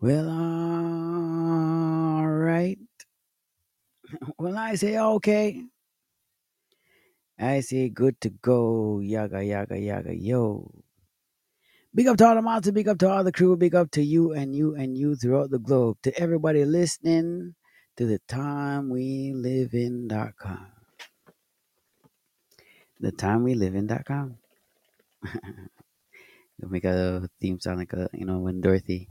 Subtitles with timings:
[0.00, 2.78] Well, all right.
[4.38, 5.64] Well, I say okay.
[7.38, 9.00] I say good to go.
[9.00, 10.72] Yaga, yaga, yaga, yo.
[11.94, 14.02] Big up to all the monsters, big up to all the crew, big up to
[14.02, 15.98] you and you and you throughout the globe.
[16.04, 17.54] To everybody listening
[17.96, 20.66] to the time we live in.com.
[23.00, 24.36] The time we live in.com.
[26.58, 29.08] You'll make a theme sound like a, you know, when Dorothy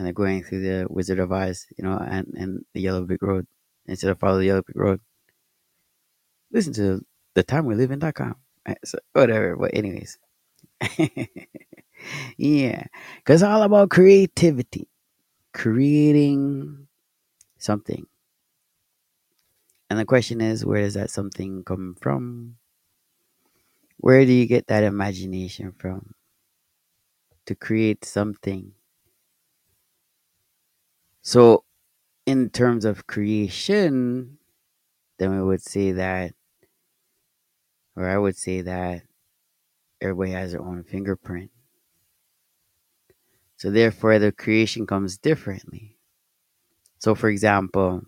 [0.00, 3.20] and they're going through the Wizard of Oz, you know, and, and the Yellow Brick
[3.20, 3.46] Road.
[3.86, 5.00] Instead of follow the Yellow Brick Road,
[6.50, 7.04] listen to
[7.34, 8.36] the time we live in.com.
[8.64, 9.56] Uh, So, whatever.
[9.56, 10.18] But, anyways,
[12.38, 12.84] yeah,
[13.18, 14.88] because all about creativity,
[15.52, 16.86] creating
[17.58, 18.06] something.
[19.90, 22.56] And the question is, where does that something come from?
[23.98, 26.14] Where do you get that imagination from
[27.46, 28.72] to create something?
[31.22, 31.64] So,
[32.26, 34.38] in terms of creation,
[35.18, 36.34] then we would say that,
[37.96, 39.02] or I would say that
[40.00, 41.50] everybody has their own fingerprint.
[43.56, 45.96] So, therefore, the creation comes differently.
[46.98, 48.02] So, for example,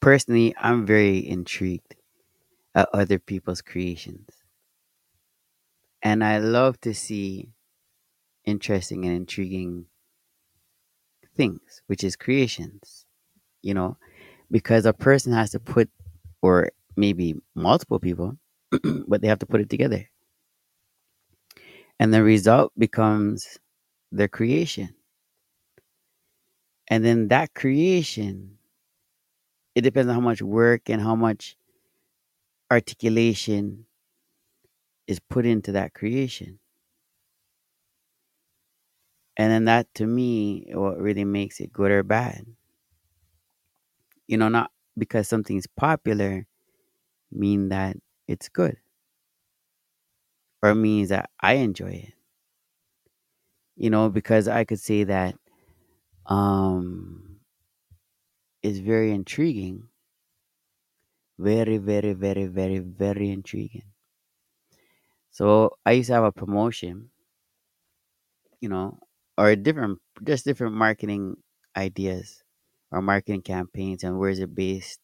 [0.00, 1.96] personally, I'm very intrigued
[2.74, 4.28] at other people's creations.
[6.02, 7.50] And I love to see
[8.44, 9.86] interesting and intriguing
[11.36, 13.06] things, which is creations,
[13.62, 13.96] you know,
[14.50, 15.90] because a person has to put,
[16.42, 18.36] or maybe multiple people,
[19.08, 20.08] but they have to put it together.
[21.98, 23.58] And the result becomes
[24.10, 24.94] their creation.
[26.88, 28.58] And then that creation,
[29.74, 31.56] it depends on how much work and how much
[32.70, 33.86] articulation
[35.06, 36.58] is put into that creation.
[39.36, 42.46] And then that to me, what really makes it good or bad.
[44.26, 46.46] You know, not because something's popular
[47.32, 47.96] mean that
[48.28, 48.78] it's good
[50.62, 52.14] or means that I enjoy it.
[53.76, 55.36] You know, because I could say that
[56.26, 57.40] um
[58.62, 59.88] it's very intriguing.
[61.38, 63.84] Very, very, very, very, very intriguing.
[65.32, 67.10] So I used to have a promotion,
[68.60, 68.98] you know,
[69.42, 69.98] or different
[70.30, 71.36] just different marketing
[71.76, 72.44] ideas
[72.92, 75.00] or marketing campaigns and where is it based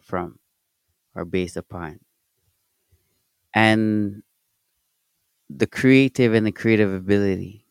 [0.00, 0.38] from
[1.14, 2.00] or based upon.
[3.54, 4.22] And
[5.48, 7.64] the creative and the creative ability,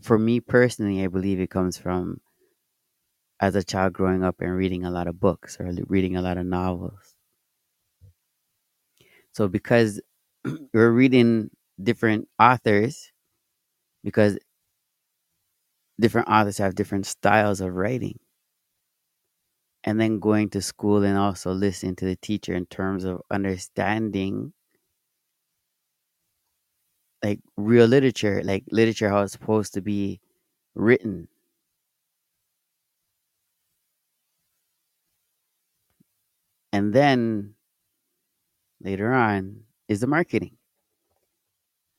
[0.00, 2.20] for me personally, I believe it comes from
[3.40, 6.38] as a child growing up and reading a lot of books or reading a lot
[6.38, 7.16] of novels.
[9.32, 10.00] So because
[10.74, 11.50] we're reading
[11.82, 13.10] different authors,
[14.04, 14.38] because
[16.00, 18.18] different authors have different styles of writing,
[19.84, 24.52] and then going to school and also listening to the teacher in terms of understanding
[27.22, 30.20] like real literature, like literature how it's supposed to be
[30.74, 31.28] written.
[36.72, 37.56] And then
[38.80, 40.57] later on is the marketing,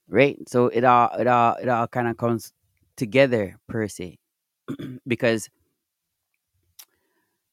[0.09, 0.37] right?
[0.49, 2.53] So it all it all it all kind of comes
[2.97, 4.17] together per se,
[5.07, 5.49] because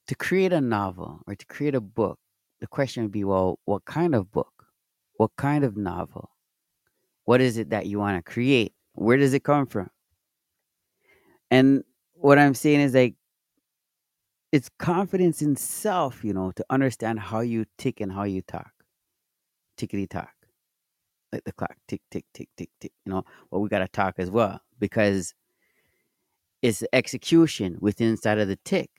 [0.08, 2.18] to create a novel or to create a book,
[2.60, 4.52] the question would be, well, what kind of book?
[5.16, 6.30] What kind of novel?
[7.24, 8.72] What is it that you want to create?
[8.94, 9.90] Where does it come from?
[11.50, 11.84] And
[12.14, 13.14] what I'm saying is like
[14.52, 18.70] it's confidence in self, you know, to understand how you tick and how you talk.
[19.78, 20.35] Tickety talk.
[21.32, 23.24] Like the clock tick tick tick tick tick, you know.
[23.50, 25.34] Well, we got to talk as well because
[26.62, 28.90] it's the execution within inside of the tick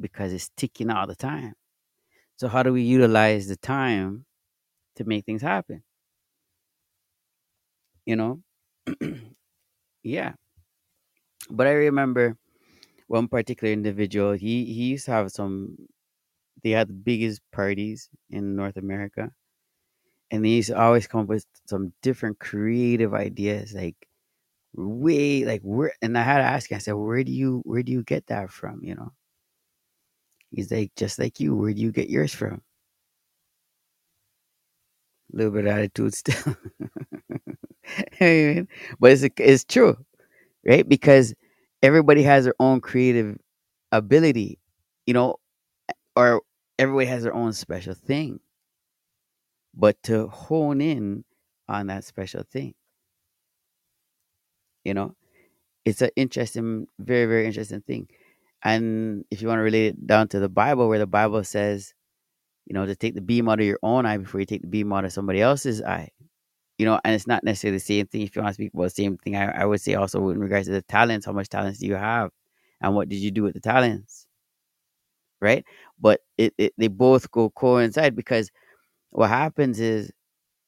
[0.00, 1.54] because it's ticking all the time.
[2.36, 4.26] So how do we utilize the time
[4.96, 5.82] to make things happen?
[8.06, 8.42] You know?
[10.02, 10.32] yeah.
[11.50, 12.36] But I remember
[13.06, 15.76] one particular individual, he he used to have some
[16.62, 19.30] they had the biggest parties in North America.
[20.30, 23.96] And they used to always come up with some different creative ideas, like
[24.74, 27.82] way like where and I had to ask him, I said, Where do you where
[27.84, 28.82] do you get that from?
[28.84, 29.12] You know?
[30.50, 32.62] He's like, just like you, where do you get yours from?
[35.32, 36.56] A little bit of attitude still.
[39.00, 39.96] But it's it's true,
[40.66, 40.88] right?
[40.88, 41.34] Because
[41.82, 43.38] everybody has their own creative
[43.92, 44.58] ability,
[45.06, 45.36] you know,
[46.16, 46.42] or
[46.78, 48.40] everybody has their own special thing.
[49.78, 51.24] But to hone in
[51.68, 52.74] on that special thing,
[54.84, 55.14] You know,
[55.84, 58.08] it's an interesting, very very interesting thing.
[58.64, 61.94] And if you want to relate it down to the Bible, where the Bible says,
[62.66, 64.68] you know, to take the beam out of your own eye before you take the
[64.68, 66.10] beam out of somebody else's eye.
[66.78, 68.22] You know, and it's not necessarily the same thing.
[68.22, 70.40] If you want to speak about the same thing, I, I would say also in
[70.40, 72.30] regards to the talents, how much talents do you have,
[72.82, 74.26] and what did you do with the talents,
[75.40, 75.64] right?
[76.00, 78.50] But it, it they both go coincide because
[79.10, 80.10] what happens is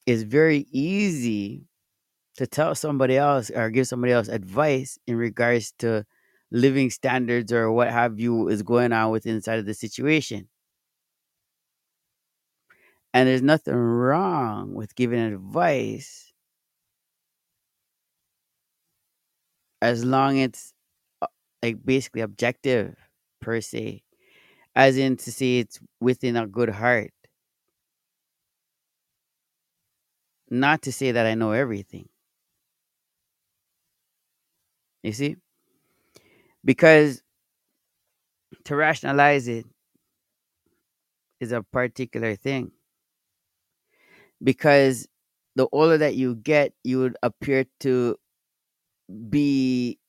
[0.07, 1.65] it's very easy
[2.37, 6.05] to tell somebody else or give somebody else advice in regards to
[6.51, 10.47] living standards or what have you is going on with inside of the situation.
[13.13, 16.33] And there's nothing wrong with giving advice
[19.81, 20.73] as long as it's
[21.21, 21.27] uh,
[21.63, 22.95] like basically objective
[23.41, 24.03] per se,
[24.75, 27.11] as in to say it's within a good heart.
[30.51, 32.09] Not to say that I know everything.
[35.03, 35.37] You see?
[36.63, 37.23] Because
[38.65, 39.65] to rationalize it
[41.39, 42.71] is a particular thing.
[44.43, 45.07] Because
[45.55, 48.17] the older that you get, you would appear to
[49.29, 49.99] be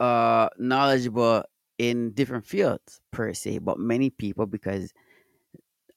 [0.00, 1.42] uh knowledgeable
[1.78, 4.92] in different fields per se, but many people because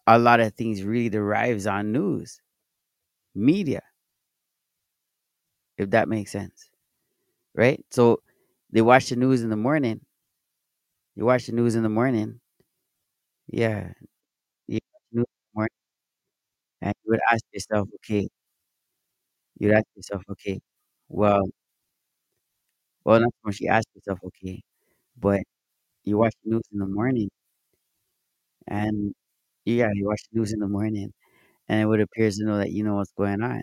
[0.08, 2.42] a lot of things really derives on news,
[3.38, 3.84] media,
[5.78, 6.70] if that makes sense.
[7.56, 7.84] Right?
[7.92, 8.22] So
[8.72, 10.02] they watch the news in the morning.
[11.16, 12.40] You watch the news in the morning.
[13.48, 13.94] Yeah.
[14.68, 15.70] You watch the news in the morning
[16.82, 18.28] and you would ask yourself, okay,
[19.60, 20.60] you'd ask yourself, okay,
[21.10, 21.44] well,
[23.06, 24.62] well, not so much you ask yourself, okay,
[25.20, 25.42] but
[26.06, 27.30] you watch the news in the morning
[28.68, 29.14] and
[29.66, 31.14] yeah, you watch the news in the morning
[31.70, 33.62] and it would appear to know that you know what's going on.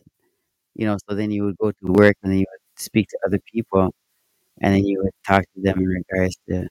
[0.77, 3.19] You know, so then you would go to work and then you would speak to
[3.27, 3.95] other people
[4.63, 6.69] and then you would talk to them in regards to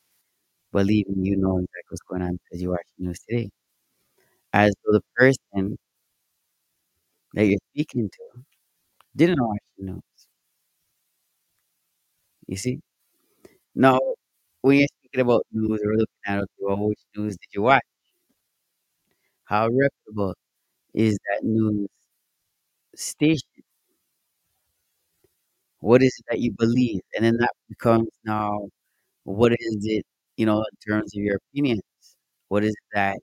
[0.74, 3.50] believing you know exactly what's going on because you watch the news today.
[4.52, 5.78] As though the person
[7.34, 8.44] that you're speaking to
[9.16, 10.28] didn't watch the news.
[12.48, 12.80] You see?
[13.76, 14.00] Now,
[14.62, 17.84] when you're speaking about news or looking at okay, well, which news did you watch?
[19.46, 20.36] How reputable
[20.94, 21.88] is that news
[22.96, 23.64] station?
[25.80, 27.02] What is it that you believe?
[27.16, 28.70] And then that becomes now
[29.26, 30.06] what is it,
[30.38, 31.82] you know, in terms of your opinions?
[32.50, 33.20] What is that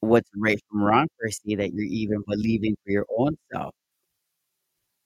[0.00, 3.74] what's right from wrong per se that you're even believing for your own self?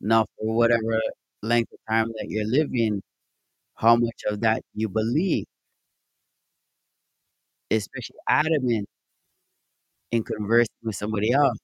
[0.01, 1.01] Now, for whatever
[1.43, 3.01] length of time that you're living,
[3.77, 5.47] how much of that you believe,
[7.71, 8.89] especially adamant
[10.13, 11.43] in conversing with somebody mm-hmm.
[11.45, 11.59] else.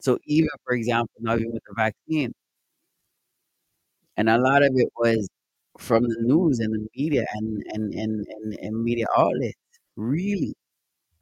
[0.00, 2.32] So even for example, now even with the vaccine,
[4.16, 5.28] and a lot of it was
[5.78, 9.56] from the news and the media and and and and, and media outlets
[9.96, 10.54] really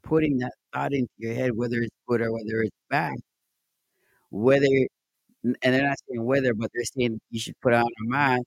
[0.03, 3.15] putting that thought into your head, whether it's good or whether it's bad,
[4.31, 4.67] whether
[5.45, 8.43] and they're not saying whether, but they're saying you should put on a mask,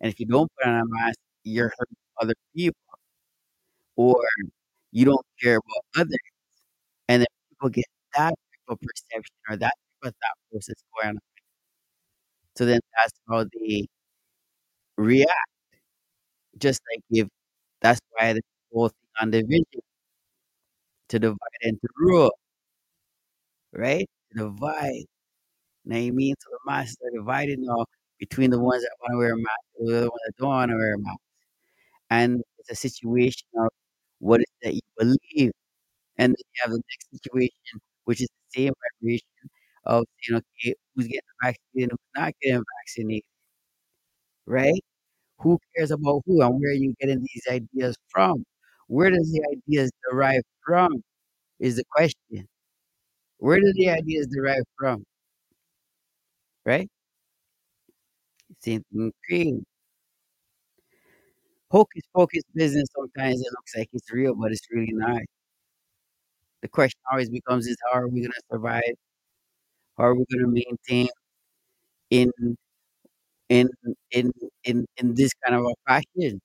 [0.00, 2.78] and if you don't put on a mask, you're hurting other people,
[3.96, 4.22] or
[4.92, 6.18] you don't care about others,
[7.62, 7.86] people get
[8.16, 11.20] that type of perception or that type of thought process going on.
[12.56, 13.86] So then that's how they
[14.96, 15.52] react.
[16.58, 17.28] Just like if
[17.82, 18.42] that's why the
[18.72, 19.82] whole thing on division
[21.08, 22.32] to divide and to rule,
[23.72, 24.08] right?
[24.32, 25.04] To divide.
[25.86, 27.86] Now you mean so the masses are divided now
[28.20, 30.70] between the ones that want to wear a mask and the ones that don't want
[30.70, 31.18] to wear a mask.
[32.10, 33.70] And it's a situation of
[34.20, 35.52] what is that you believe.
[36.22, 39.28] And then you have the next situation, which is the same vibration
[39.86, 43.24] of saying, okay, who's getting vaccinated and who's not getting vaccinated,
[44.46, 44.80] right?
[45.40, 48.44] Who cares about who and where are you getting these ideas from?
[48.88, 51.02] Where does the ideas derive from?
[51.60, 52.48] Is the question.
[53.38, 55.04] Where do the ideas derive from?
[56.64, 56.88] Right?
[58.60, 59.66] Same thing creating.
[61.72, 65.22] Hocus pocus business sometimes it looks like it's real, but it's really not.
[66.62, 68.94] The question always becomes is how are we gonna survive?
[69.96, 71.08] How are we gonna maintain
[72.10, 72.30] in
[73.48, 73.68] in
[74.10, 74.32] in
[74.64, 76.40] in in this kind of a fashion,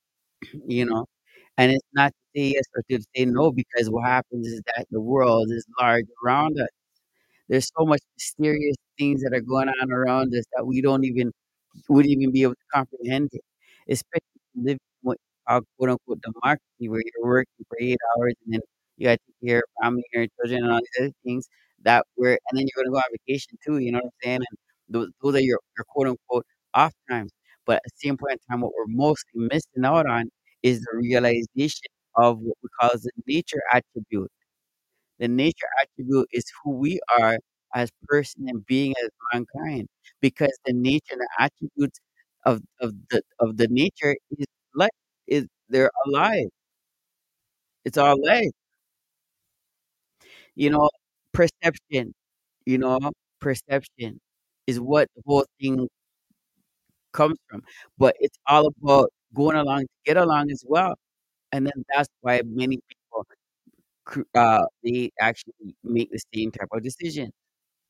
[0.68, 1.06] you know?
[1.58, 4.86] And it's not to say yes or to say no because what happens is that
[4.90, 6.68] the world is large around us.
[7.48, 11.32] There's so much mysterious things that are going on around us that we don't even
[11.88, 13.42] wouldn't even be able to comprehend it,
[13.88, 18.60] especially living with uh, quote unquote democracy where you're working for eight hours and then
[18.98, 21.48] you got to of family your children and all these other things
[21.84, 23.78] that were, and then you're gonna go on vacation too.
[23.78, 24.36] You know what I'm saying?
[24.50, 24.58] And
[24.90, 27.32] those, those are your, your quote unquote off times.
[27.66, 30.30] But at the same point in time, what we're mostly missing out on
[30.62, 31.86] is the realization
[32.16, 34.30] of what we call the nature attribute.
[35.20, 37.38] The nature attribute is who we are
[37.74, 39.88] as person and being as mankind.
[40.20, 42.00] Because the nature and the attributes
[42.46, 44.90] of, of the of the nature is life.
[45.28, 46.48] Is they're alive.
[47.84, 48.50] It's all life.
[50.58, 50.90] You know,
[51.34, 52.14] perception,
[52.66, 52.98] you know,
[53.40, 54.20] perception
[54.68, 55.88] is what the whole thing
[57.12, 57.62] comes from.
[57.98, 60.94] But it's all about going along to get along as well.
[61.52, 63.26] And then that's why many people
[64.34, 67.30] uh they actually make the same type of decision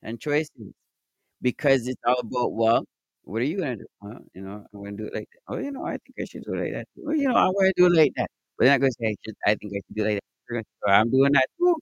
[0.02, 0.72] and choices
[1.42, 2.84] because it's all about well,
[3.24, 3.86] what are you gonna do?
[4.02, 4.20] Huh?
[4.34, 5.40] You know, I'm gonna do it like that.
[5.54, 6.86] Oh, you know, I think I should do it like that.
[6.96, 8.28] Well, you know, I'm gonna do it like that.
[8.58, 10.20] But they're not gonna say I should I think I should do it like
[10.50, 10.64] that.
[10.88, 11.76] "Oh, I'm doing that too.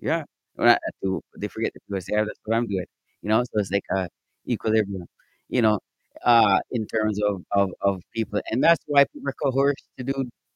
[0.00, 0.24] Yeah.
[0.56, 2.86] That too, they forget that say, "Oh, that's what I'm doing.
[3.22, 4.08] You know, so it's like a
[4.48, 5.06] equilibrium,
[5.48, 5.78] you know,
[6.24, 8.40] uh, in terms of, of, of people.
[8.50, 10.14] And that's why people are coerced to do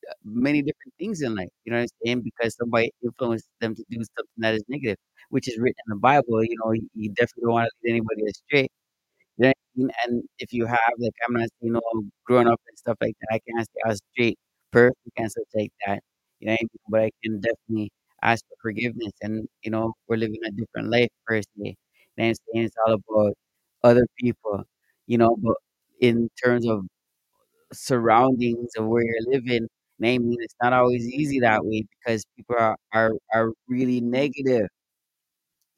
[0.08, 1.48] uh, many different things in life.
[1.64, 2.22] You know what I'm saying?
[2.22, 4.96] Because somebody influenced them to do something that is negative,
[5.30, 6.42] which is written in the Bible.
[6.44, 8.68] You know, you, definitely don't want to lead anybody astray.
[9.38, 9.90] You know what I mean?
[10.06, 11.82] And if you have, like, I'm not, you know,
[12.26, 14.38] growing up and stuff like that, I can't say I was straight,
[14.72, 16.00] perfect, and stuff like that.
[16.40, 16.68] You know I mean?
[16.88, 17.90] But I can definitely
[18.22, 19.12] ask for forgiveness.
[19.22, 21.46] And, you know, we're living a different life, per se.
[21.58, 21.74] You
[22.18, 22.66] know I'm saying?
[22.66, 23.34] It's all about
[23.84, 24.64] other people,
[25.06, 25.56] you know, but
[26.00, 26.84] in terms of
[27.72, 32.76] surroundings of where you're living, namely, it's not always easy that way because people are,
[32.92, 34.68] are, are really negative.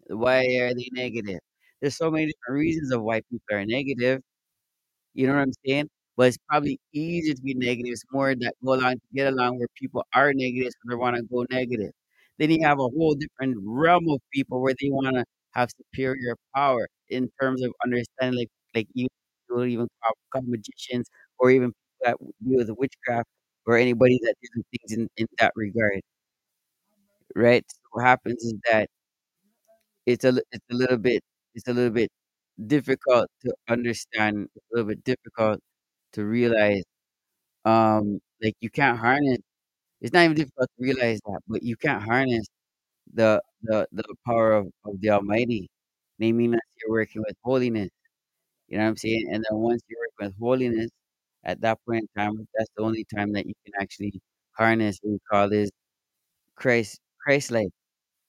[0.08, 1.40] Why are they negative?
[1.80, 4.20] There's so many different reasons of why people are negative
[5.14, 5.88] you know what I'm saying?
[6.16, 7.92] But it's probably easier to be negative.
[7.92, 11.16] It's more that go along to get along where people are negative, so they want
[11.16, 11.92] to go negative.
[12.38, 15.24] Then you have a whole different realm of people where they want to
[15.54, 19.08] have superior power in terms of understanding, like like you
[19.50, 21.08] will even call, magicians
[21.38, 22.16] or even people that
[22.48, 23.28] deal with witchcraft
[23.66, 26.00] or anybody that does things in, in that regard,
[27.34, 27.64] right?
[27.70, 28.88] So what happens is that
[30.06, 31.22] it's a it's a little bit
[31.54, 32.10] it's a little bit
[32.66, 34.48] difficult to understand.
[34.56, 35.60] A little bit difficult
[36.14, 36.82] to realize
[37.66, 39.38] Um, like you can't harness
[40.02, 42.46] it's not even difficult to realize that, but you can't harness
[43.14, 45.68] the the the power of, of the Almighty.
[46.20, 47.90] naming that you're working with holiness.
[48.68, 49.28] You know what I'm saying?
[49.32, 50.90] And then once you work with holiness,
[51.44, 54.20] at that point in time, that's the only time that you can actually
[54.58, 55.70] harness what we call this
[56.56, 57.72] Christ Christ life.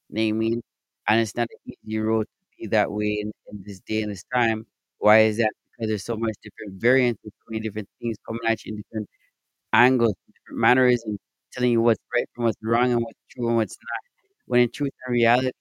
[0.10, 0.62] Namely,
[1.08, 4.12] and it's not an easy road to be that way in, in this day and
[4.12, 4.66] this time.
[5.00, 5.52] Why is that?
[5.78, 8.78] Because there's so much different variants and so many different things coming at you in
[8.84, 9.10] different
[9.74, 11.20] angles, different mannerisms,
[11.54, 14.02] telling you what's right from what's wrong and what's true and what's not.
[14.48, 15.52] When in truth and reality,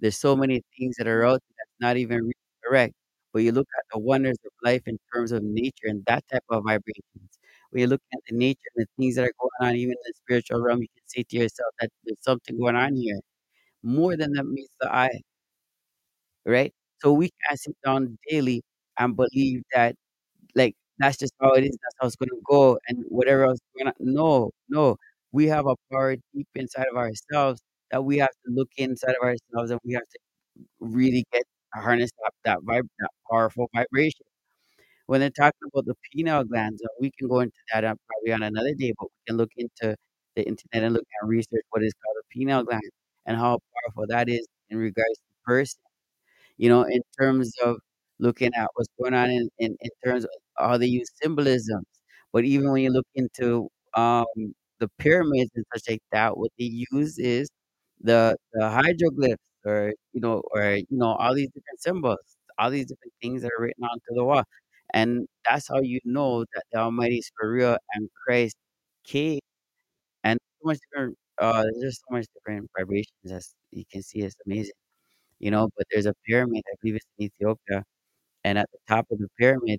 [0.00, 2.30] there's so many things that are out that's not even
[2.64, 2.94] correct.
[3.32, 6.44] But you look at the wonders of life in terms of nature and that type
[6.50, 7.38] of vibrations.
[7.70, 9.98] When you look at the nature and the things that are going on, even in
[10.06, 13.20] the spiritual realm, you can say to yourself that there's something going on here
[13.82, 15.20] more than that meets the eye,
[16.44, 16.72] right?
[17.00, 18.62] So we can't sit down daily
[18.98, 19.94] and believe that
[20.56, 23.88] like, that's just how it is, that's how it's gonna go, and whatever else going
[23.88, 24.96] on no, no.
[25.36, 29.22] We have a power deep inside of ourselves that we have to look inside of
[29.30, 30.18] ourselves, and we have to
[30.80, 34.26] really get harness that that vib that powerful vibration.
[35.06, 38.32] When they're talking about the pineal glands, uh, we can go into that, uh, probably
[38.34, 39.96] on another day, but we can look into
[40.36, 42.82] the internet and look and research what is called a pineal gland
[43.26, 45.80] and how powerful that is in regards to person
[46.58, 47.76] you know, in terms of
[48.18, 51.86] looking at what's going on in, in, in terms of how they use symbolisms.
[52.32, 54.24] But even when you look into um,
[54.80, 57.48] the pyramids and such like that, what they use is
[58.00, 62.18] the the hieroglyphs or you know or you know all these different symbols,
[62.58, 64.44] all these different things that are written onto the wall,
[64.94, 68.56] and that's how you know that the Almighty is for real and Christ
[69.04, 69.40] came.
[70.24, 71.16] And so much different.
[71.38, 74.20] Uh, there's just so much different vibrations as you can see.
[74.20, 74.72] It's amazing
[75.40, 77.84] you know, but there's a pyramid, I believe it's in Ethiopia,
[78.44, 79.78] and at the top of the pyramid,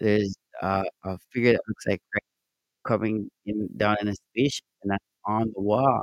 [0.00, 2.26] there's uh, a figure that looks like Christ
[2.84, 6.02] coming in down in a spaceship, and that's on the wall.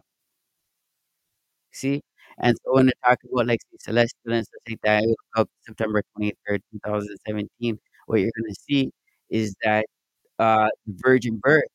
[1.72, 2.02] See,
[2.40, 6.02] and so when they talk about like say, celestial and stuff like that, up September
[6.16, 7.80] twenty third, two thousand seventeen.
[8.08, 8.92] What you're gonna see
[9.30, 9.86] is that
[10.40, 11.66] uh, the virgin birth,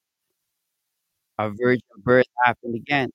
[1.38, 3.11] a virgin birth happened again.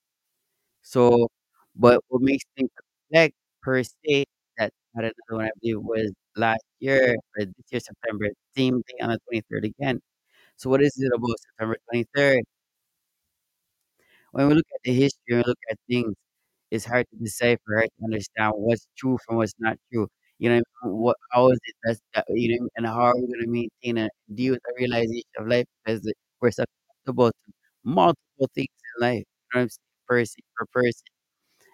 [0.83, 1.29] So,
[1.75, 2.71] but what makes things
[3.11, 4.25] reflect per se
[4.57, 8.27] that had another one I believe was last year or this year September,
[8.57, 10.01] same thing on the 23rd again.
[10.59, 12.43] So what is it about September 23rd?
[14.31, 16.15] When we look at the history and look at things,
[16.71, 20.07] it's hard to decipher, hard to understand what's true from what's not true.
[20.39, 23.97] You know, what how is it that you know, and how are we gonna maintain
[23.99, 26.01] and deal with the realization of life because
[26.41, 27.53] we're susceptible to
[27.85, 29.23] multiple things in life,
[29.55, 29.67] you know
[30.07, 31.07] person per person.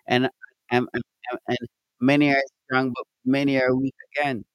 [0.08, 0.30] And
[0.72, 1.04] and and
[1.48, 1.58] and
[2.02, 4.46] many are strong, but many are weak again.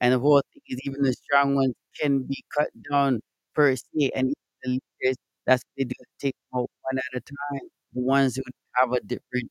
[0.00, 3.20] And the whole thing is even the strong ones can be cut down
[3.54, 4.68] per se, and even the
[5.02, 5.16] leaders,
[5.46, 6.66] that's they do, take one
[6.98, 7.68] at a time.
[7.94, 8.42] The ones who
[8.76, 9.50] have a different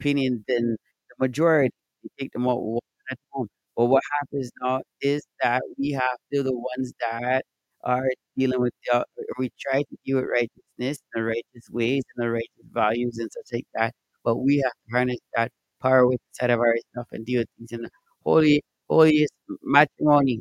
[0.00, 0.76] opinion than
[1.08, 1.70] the majority,
[2.02, 3.48] they take them out one at a time.
[3.76, 7.44] But what happens now is that we have to the ones that
[7.84, 9.04] are dealing with the, or
[9.38, 13.30] we try to deal with righteousness and the righteous ways and the righteous values and
[13.32, 13.92] such like that
[14.24, 15.50] but we have to harness that
[15.82, 17.90] power within side of ourselves and deal with things in the
[18.24, 19.32] holy, holiest
[19.62, 20.40] matrimony.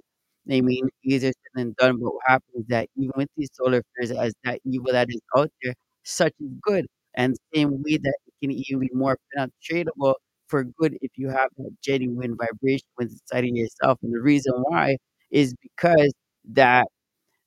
[0.51, 3.81] I mean, easier said than done, but what happens is that even with these solar
[3.95, 5.73] flares, as that evil that is out there,
[6.03, 6.85] such is good.
[7.15, 10.15] And same way that it can even be more penetratable
[10.47, 13.99] for good if you have that genuine vibration inside of yourself.
[14.03, 14.97] And the reason why
[15.31, 16.11] is because
[16.53, 16.87] that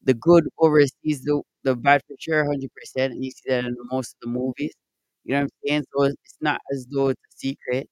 [0.03, 4.15] the good oversees the the bad for sure, 100%, and you see that in most
[4.15, 4.73] of the movies.
[5.25, 5.85] You know what I'm saying?
[5.97, 7.88] So it's not as though it's a secret.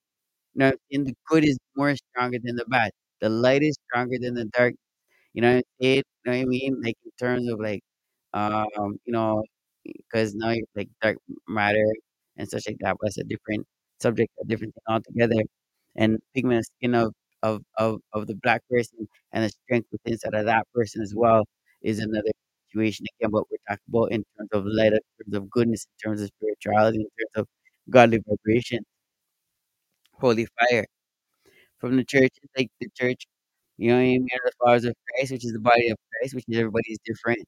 [0.55, 2.93] You know what The good is more stronger than the bad.
[3.21, 4.75] The light is stronger than the dark.
[5.35, 6.05] You know what saying?
[6.27, 6.83] You know what I mean?
[6.83, 7.83] Like in terms of like,
[8.35, 9.45] um, you know,
[9.85, 11.87] because now you like dark matter
[12.37, 12.97] and such like that.
[13.03, 13.67] It's a different
[14.01, 15.43] subject, a different thing altogether.
[15.97, 20.15] And pigment of skin of of of of the black person and the strength within
[20.15, 21.45] inside of that person as well
[21.83, 22.31] is another
[22.69, 23.31] situation again.
[23.33, 26.29] What we're talking about in terms of light, in terms of goodness, in terms of
[26.37, 27.49] spirituality, in terms of
[27.91, 28.85] godly vibration,
[30.13, 30.87] holy fire
[31.79, 32.33] from the church.
[32.57, 33.25] Like the church,
[33.79, 34.27] you know what I mean?
[34.33, 37.41] The followers of Christ, which is the body of Christ, which is everybody's different.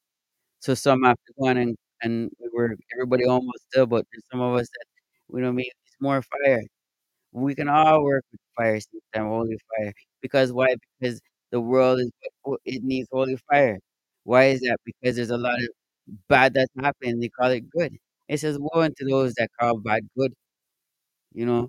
[0.60, 4.40] So some have to go and and we were everybody almost still, but there's some
[4.42, 4.86] of us that
[5.28, 6.62] we don't mean it's more fire.
[7.32, 9.92] We can all work with fire system, holy fire.
[10.22, 10.74] Because why?
[11.00, 11.20] Because
[11.52, 12.10] the world is
[12.64, 13.78] it needs holy fire.
[14.24, 14.78] Why is that?
[14.84, 15.68] Because there's a lot of
[16.28, 17.20] bad that's happening.
[17.20, 17.96] They call it good.
[18.28, 20.32] It says woe unto those that call bad good.
[21.32, 21.68] You know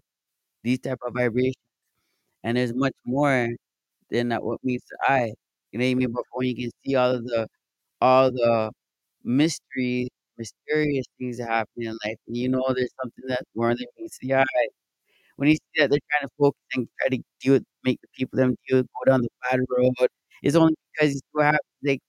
[0.63, 1.55] these type of vibrations,
[2.43, 3.49] and there's much more
[4.11, 5.33] than that what meets the eye.
[5.71, 6.07] You know what I mean?
[6.09, 6.15] Mm-hmm.
[6.15, 7.47] Before you can see all of the
[8.01, 8.71] all the
[9.23, 13.87] mysteries, mysterious things that happen in life, and you know there's something that more than
[13.99, 14.67] meets the eye.
[15.37, 18.07] When you see that they're trying to focus and try to do it, make the
[18.17, 20.09] people them do it, go down the bad road,
[20.43, 21.99] it's only because you still have they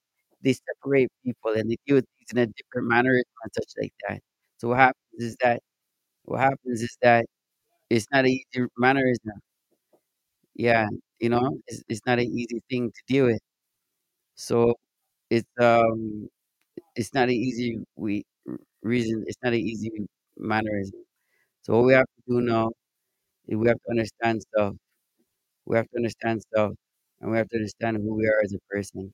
[0.42, 4.20] they separate people and they do things in a different manner and such like that.
[4.58, 5.60] So what happens is that
[6.24, 7.26] what happens is that
[7.90, 9.40] it's not an easy mannerism.
[10.58, 10.88] Yeah,
[11.20, 13.40] you know, it's it's not an easy thing to deal with.
[14.36, 14.74] So
[15.30, 16.28] it's um
[16.96, 18.24] it's not an easy we
[18.82, 19.24] reason.
[19.28, 19.90] It's not an easy
[20.38, 21.04] mannerism.
[21.62, 22.72] So what we have to do now
[23.48, 24.74] is we have to understand stuff.
[25.66, 26.72] We have to understand stuff,
[27.20, 29.12] and we have to understand who we are as a person.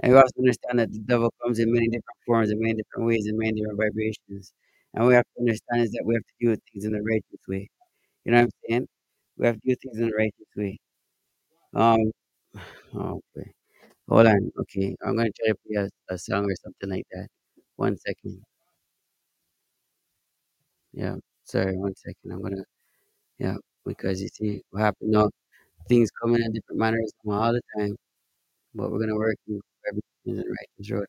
[0.00, 3.06] And we also understand that the devil comes in many different forms, in many different
[3.08, 4.52] ways, in many different vibrations.
[4.94, 7.42] And we have to understand is that we have to do things in the righteous
[7.48, 7.68] way.
[8.24, 8.88] You know what I'm saying?
[9.38, 10.78] We have to do things in the righteous way.
[11.74, 12.12] Um,
[12.94, 13.52] oh, okay.
[14.08, 14.52] Hold on.
[14.60, 15.76] Okay, I'm gonna try to play
[16.10, 17.28] a, a song or something like that.
[17.76, 18.42] One second.
[20.92, 21.16] Yeah.
[21.44, 21.76] Sorry.
[21.76, 22.32] One second.
[22.32, 22.64] I'm gonna.
[23.38, 23.56] Yeah.
[23.86, 25.12] Because you see what happened.
[25.12, 25.30] No,
[25.88, 27.96] things come in different manners all the time.
[28.74, 31.06] But we're gonna work in everything in the righteous road.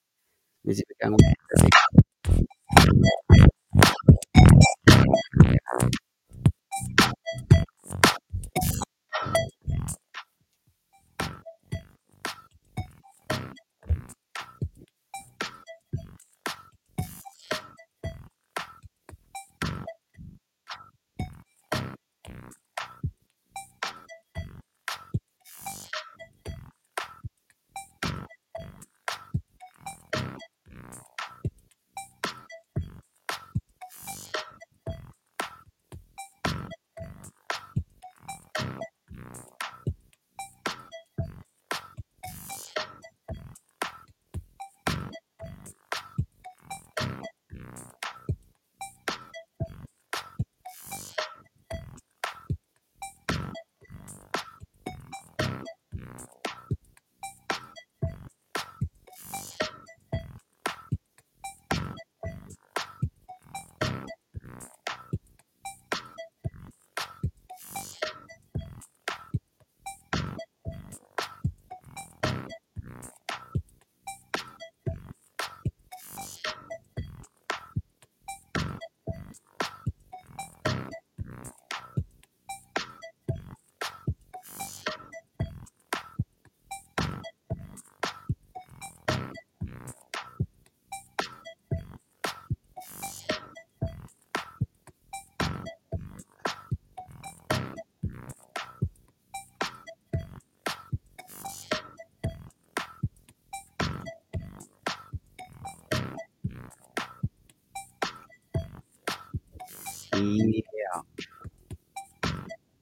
[110.17, 111.01] Yeah.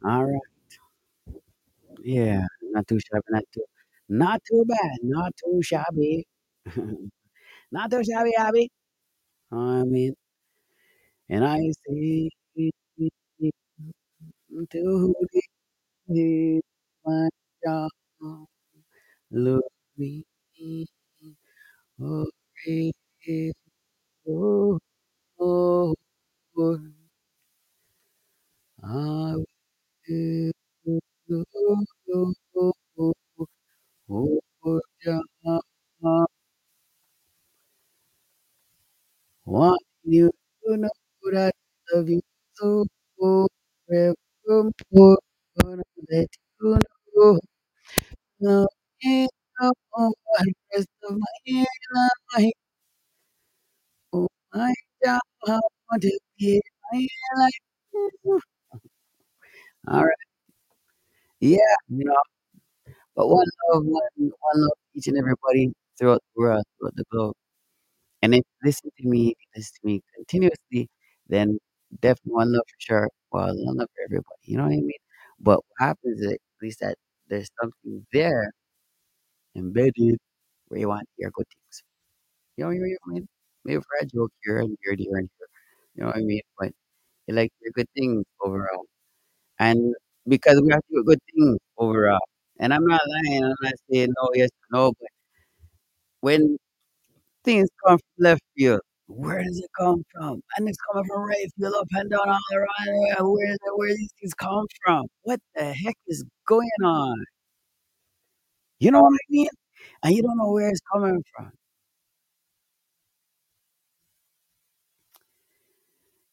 [0.06, 0.42] All right.
[2.04, 2.46] Yeah.
[2.62, 3.24] Not too shabby.
[3.32, 3.66] Not too.
[4.10, 4.98] Not too bad.
[5.04, 6.28] Not too shabby.
[7.72, 8.70] not too shabby, Abby.
[9.52, 10.16] I mean,
[11.30, 12.30] and I say
[14.72, 15.15] to
[59.88, 60.16] All right,
[61.40, 61.58] yeah,
[61.90, 62.16] you know,
[63.16, 67.36] but one love, one, one love, each and everybody throughout the world, throughout the globe.
[68.22, 70.90] And if you listen to me, if you listen to me continuously,
[71.30, 71.60] then
[72.02, 73.10] definitely one love for sure.
[73.32, 74.42] Well, one love for everybody.
[74.44, 74.92] You know what I mean?
[75.40, 76.98] But what happens is at least that
[77.30, 78.52] there's something there
[79.56, 80.18] embedded
[80.68, 81.84] where you want hear good things.
[82.58, 83.28] You know what I mean?
[83.66, 85.48] Maybe for a joke here and here, here and here.
[85.96, 86.42] You know what I mean?
[86.60, 86.72] But
[87.28, 88.86] you like your good things overall.
[89.60, 89.96] And
[90.28, 92.22] because we have to do good things overall.
[92.60, 95.10] And I'm not lying, I'm not saying no, yes, no, but
[96.22, 96.58] when
[97.44, 100.42] things come from left field, where does it come from?
[100.58, 102.68] And it's coming from right field, up and down, all around.
[102.88, 105.06] Where, where, where these things come from?
[105.24, 107.26] What the heck is going on?
[108.80, 109.48] You know what I mean?
[110.04, 111.52] And you don't know where it's coming from.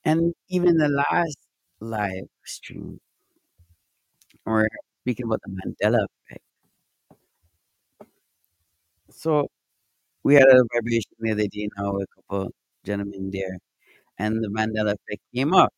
[0.04, 1.38] And even the last
[1.80, 3.00] live stream,
[4.46, 4.68] we're
[5.02, 6.44] speaking about the Mandela effect.
[9.10, 9.46] So
[10.24, 12.52] we had a vibration the other day now with a couple
[12.84, 13.58] gentlemen there,
[14.18, 15.72] and the Mandela effect came up.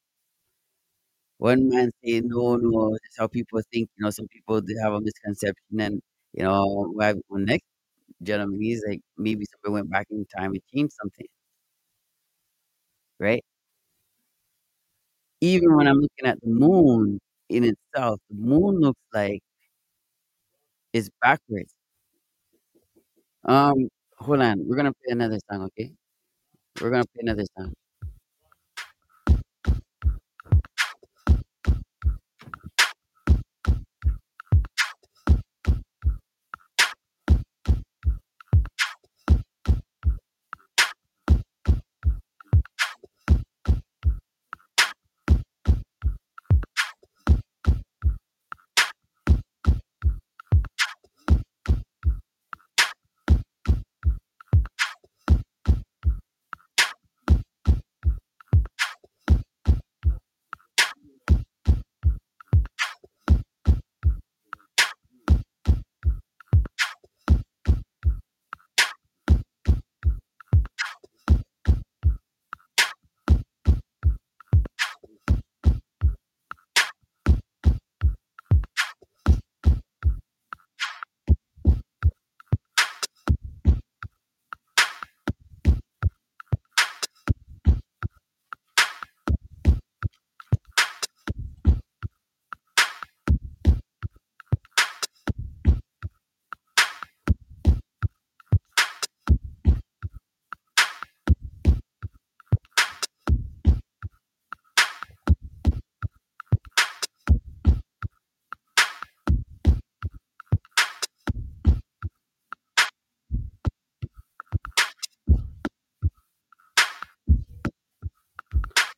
[1.39, 4.95] One man said, "No, no, that's how people think." You know, some people they have
[4.95, 6.03] a misconception, and
[6.35, 7.67] you know, why the next
[8.23, 11.27] gentleman, he's like, maybe somebody went back in time and changed something,
[13.19, 13.45] right?
[15.41, 19.41] Even when I'm looking at the moon in itself, the moon looks like
[20.93, 21.75] it's backwards.
[23.45, 25.93] Um, hold on, we're gonna play another song, okay?
[26.81, 27.75] We're gonna play another song.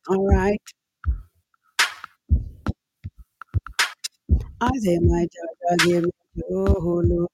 [0.09, 0.61] All right.
[4.61, 7.29] I say my Jaja give me Jolo.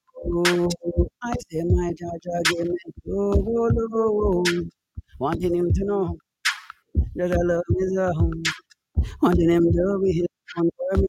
[1.23, 4.45] I say my Jaja give me Jolo.
[5.19, 6.17] Wanting him to know
[7.17, 8.43] that I love is a home.
[9.23, 11.09] Wanting him to be his one for me.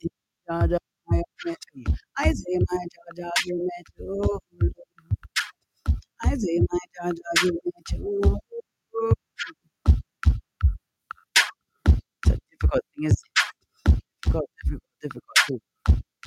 [0.49, 0.78] Jaja,
[1.12, 1.86] I admit me.
[2.17, 4.39] I say my Jaja give me Jolo.
[6.21, 8.39] I say my Jaja give me Jolo.
[12.63, 13.23] Difficult thing is
[14.23, 15.60] difficult, difficult, difficult too.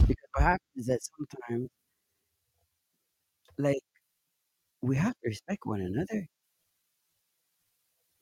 [0.09, 1.69] Because what happens is that sometimes,
[3.59, 3.83] like,
[4.81, 6.29] we have to respect one another.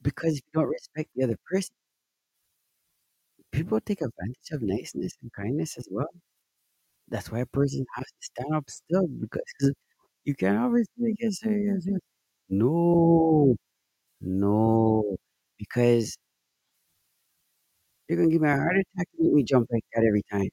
[0.03, 1.74] Because if you don't respect the other person,
[3.53, 6.11] People take advantage of niceness and kindness as well.
[7.09, 9.74] That's why a person has to stand up still because
[10.24, 12.00] you can't always say yes, yes, yes.
[12.50, 13.57] No,
[14.20, 15.16] no,
[15.59, 16.16] because
[18.08, 18.80] you're gonna give me a heart mm-hmm.
[18.98, 20.48] attack and make me jump like that every time,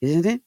[0.00, 0.42] isn't it?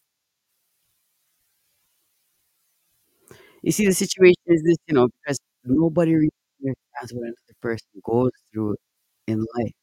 [3.62, 6.30] You see, the situation is this, you know, because nobody really
[6.62, 8.76] understands what another person goes through
[9.28, 9.74] in life,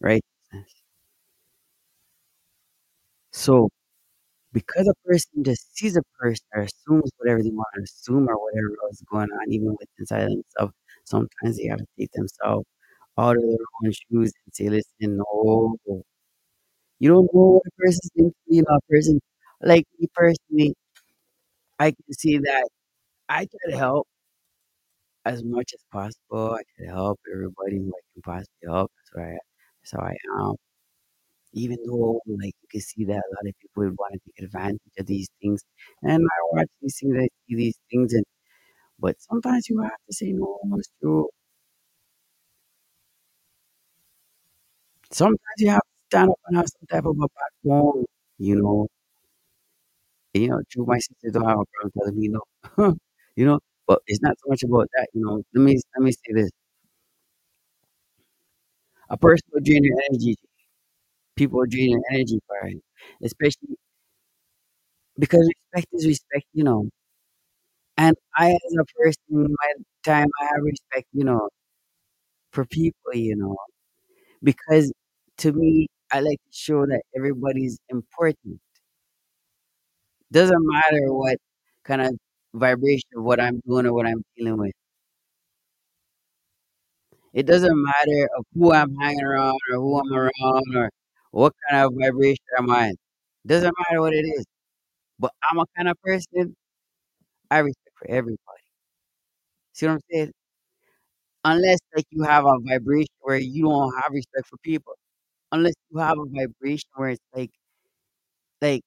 [0.00, 0.22] right?
[3.32, 3.68] So
[4.52, 8.36] because a person just sees a person or assumes whatever they want to assume or
[8.42, 12.66] whatever is going on, even with inside themselves, sometimes they have to take themselves
[13.18, 15.78] out of their own shoes and say, listen, no,
[16.98, 19.20] you don't know what a person's through, you know, a person
[19.62, 20.74] like me personally,
[21.78, 22.68] I can see that
[23.28, 24.08] I try to help
[25.24, 26.52] as much as possible.
[26.54, 28.90] I try to help everybody who I can possibly help.
[28.96, 29.38] That's why I,
[29.82, 30.54] that's how I am.
[31.54, 34.46] Even though, like, you can see that a lot of people would want to take
[34.46, 35.62] advantage of these things,
[36.02, 38.24] and I watch these things, I see these things, and
[39.02, 40.58] but sometimes you have to say no.
[41.02, 41.28] True.
[45.12, 48.04] Sometimes you have to stand up and have some type of a backbone.
[48.38, 48.88] You know,
[50.34, 50.60] you know.
[50.70, 52.96] True, my sister don't have a problem telling me no.
[53.36, 55.08] you know, but it's not so much about that.
[55.14, 56.50] You know, let me let me say this:
[59.10, 60.34] a person will drain your energy.
[61.36, 62.70] People will drain your energy for
[63.22, 63.76] especially
[65.18, 66.44] because respect is respect.
[66.52, 66.88] You know,
[67.96, 69.72] and I, as a person, in my
[70.04, 71.06] time, I have respect.
[71.12, 71.48] You know,
[72.52, 73.14] for people.
[73.14, 73.56] You know,
[74.42, 74.92] because
[75.38, 78.60] to me, I like to show that everybody's important.
[80.32, 81.38] Doesn't matter what
[81.84, 82.16] kind of
[82.54, 84.72] vibration of what I'm doing or what I'm dealing with.
[87.34, 90.90] It doesn't matter of who I'm hanging around or who I'm around or
[91.30, 92.92] what kind of vibration I'm on.
[93.46, 94.44] Doesn't matter what it is.
[95.18, 96.56] But I'm a kind of person
[97.50, 98.64] I respect for everybody.
[99.72, 100.32] See what I'm saying?
[101.44, 104.94] Unless like you have a vibration where you don't have respect for people.
[105.52, 107.50] Unless you have a vibration where it's like
[108.60, 108.82] like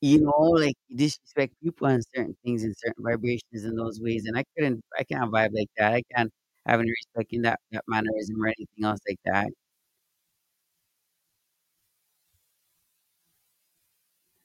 [0.00, 4.26] You know, like, you disrespect people and certain things and certain vibrations in those ways,
[4.26, 5.92] and I couldn't I can't vibe like that.
[5.94, 6.30] I can't
[6.66, 9.48] have any respect in that that mannerism or anything else like that,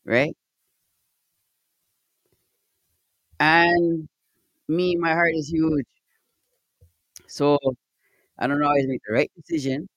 [0.06, 0.36] right?
[3.40, 4.08] And
[4.68, 5.86] me, my heart is huge,
[7.28, 7.58] so
[8.40, 9.88] I don't always make the right decision,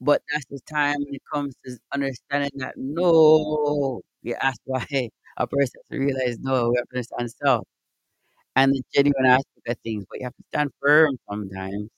[0.00, 4.84] but that's the time when it comes to understanding that no, you ask why
[5.36, 7.66] a person has to realize no, we have to understand self
[8.56, 11.90] and the genuine aspect of things, but you have to stand firm sometimes.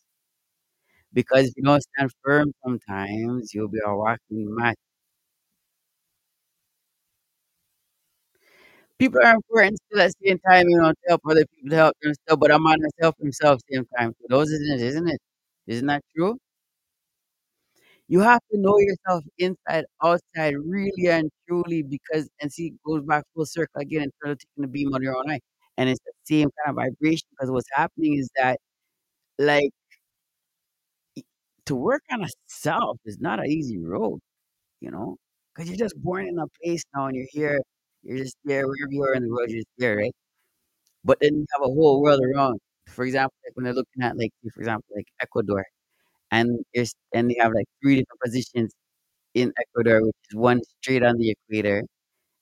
[1.14, 4.76] Because if you don't stand firm sometimes, you'll be a walking match.
[8.98, 11.76] People are important still at the same time, you know, to help other people to
[11.76, 14.12] help themselves, but I'm on to help themselves same time.
[14.20, 15.20] So those isn't it, isn't it?
[15.66, 16.38] Isn't that true?
[18.08, 23.02] You have to know yourself inside, outside, really and truly, because and see, it goes
[23.02, 25.40] back full circle again in terms of taking the beam on your own eye.
[25.78, 28.58] And it's the same kind of vibration because what's happening is that
[29.38, 29.70] like
[31.66, 34.20] to work on a self is not an easy road.
[34.80, 35.16] you know,
[35.54, 37.60] because you're just born in a place now and you're here,
[38.04, 40.14] you're just there wherever you are in the world, you're just there, right?
[41.04, 42.60] But then you have a whole world around.
[42.88, 45.66] For example, like when they're looking at like, for example, like Ecuador,
[46.32, 48.72] and there's and they have like three different positions
[49.34, 51.84] in Ecuador, which is one straight on the equator,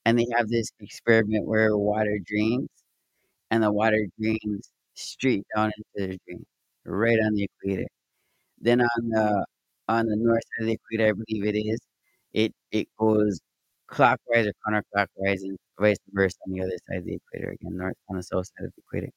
[0.07, 2.69] and they have this experiment where water drains,
[3.51, 6.45] and the water drains straight down into the drain,
[6.85, 7.87] right on the equator.
[8.61, 9.47] Then on the
[9.89, 11.81] on the north side of the equator, I believe it is,
[12.33, 13.41] it it goes
[13.93, 17.97] clockwise or counterclockwise and vice versa on the other side of the equator again, north
[18.11, 19.13] on the south side of the equator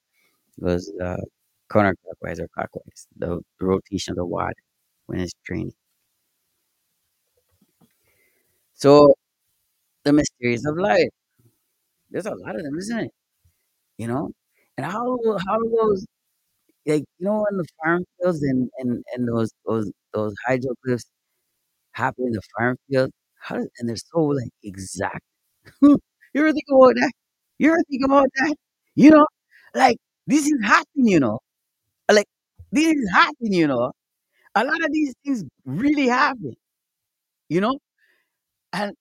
[0.62, 1.18] goes uh,
[1.72, 4.56] counterclockwise or clockwise, the, the rotation of the water
[5.08, 5.74] when it's draining.
[8.76, 9.16] So
[10.04, 11.10] the mysteries of life,
[12.10, 13.12] there's a lot of them, isn't it?
[13.98, 14.32] You know,
[14.78, 16.06] and how how do those
[16.88, 21.06] like you know in the farm fields and and and those those those hydroglyphs
[21.94, 23.12] happen in the farm field?
[23.46, 25.22] How does, and they're so like exact.
[25.84, 26.00] you
[26.38, 27.12] ever think about that?
[27.60, 28.56] You ever think about that?
[28.96, 29.28] You know,
[29.76, 31.08] like this is happening.
[31.10, 31.40] You know,
[32.12, 32.28] like
[32.72, 33.54] this is happening.
[33.54, 33.92] You know,
[34.56, 36.56] a lot of these things really happen.
[37.50, 37.80] You know,
[38.74, 38.94] and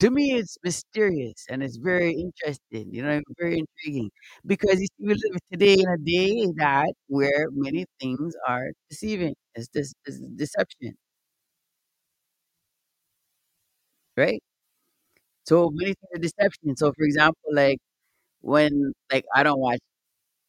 [0.00, 4.10] To me, it's mysterious and it's very interesting, you know, very intriguing
[4.46, 9.34] because you see, we live today in a day that where many things are deceiving.
[9.54, 10.94] It's this it's deception,
[14.16, 14.42] right?
[15.44, 16.76] So many things are deception.
[16.76, 17.78] So, for example, like
[18.42, 19.80] when like I don't watch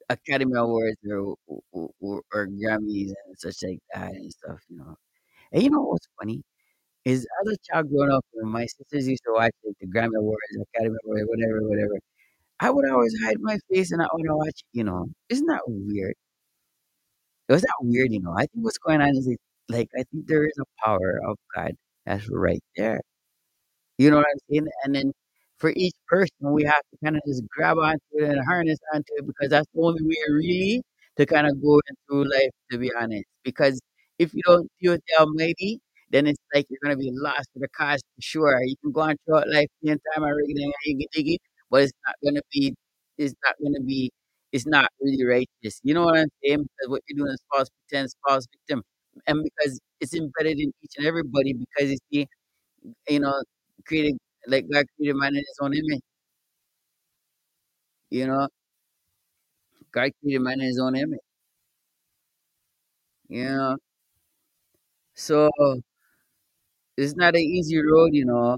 [0.09, 4.95] Academy Awards or or, or, Grammys and such like that and stuff, you know.
[5.53, 6.43] And you know what's funny
[7.05, 10.17] is as a child growing up, when my sisters used to watch like the Grammy
[10.17, 10.41] Awards,
[10.75, 11.99] Academy Awards, whatever, whatever.
[12.61, 15.07] I would always hide my face and I would watch you know.
[15.29, 16.15] Isn't that weird?
[17.49, 18.33] It was that weird, you know.
[18.33, 19.37] I think what's going on is like,
[19.69, 21.73] like I think there is a power of God
[22.05, 23.01] that's right there.
[23.97, 24.67] You know what I'm saying?
[24.83, 25.11] And then
[25.57, 29.05] for each person, we have to kind of just grab onto it and harness onto
[29.17, 30.83] it because that's the only way really
[31.17, 31.79] to kind of go
[32.09, 33.25] through life, to be honest.
[33.43, 33.79] Because
[34.19, 35.79] if you don't deal with the Almighty,
[36.09, 38.59] then it's like you're gonna be lost to the cause for sure.
[38.63, 41.37] You can go on throughout life playing time rigging and iggy diggy,
[41.69, 42.75] but it's not gonna be
[43.17, 44.11] it's not gonna be
[44.51, 45.79] it's not really righteous.
[45.83, 46.59] You know what I'm saying?
[46.63, 48.83] Because what you're doing is false pretense, false victim.
[49.27, 52.27] And because it's embedded in each and everybody because you see
[53.09, 53.33] you know,
[53.85, 56.01] created like God created man in his own image.
[58.09, 58.47] You know,
[59.93, 61.21] God created man in his own image.
[63.27, 63.77] You know,
[65.15, 65.49] so
[66.97, 68.57] it's not an easy road, you know.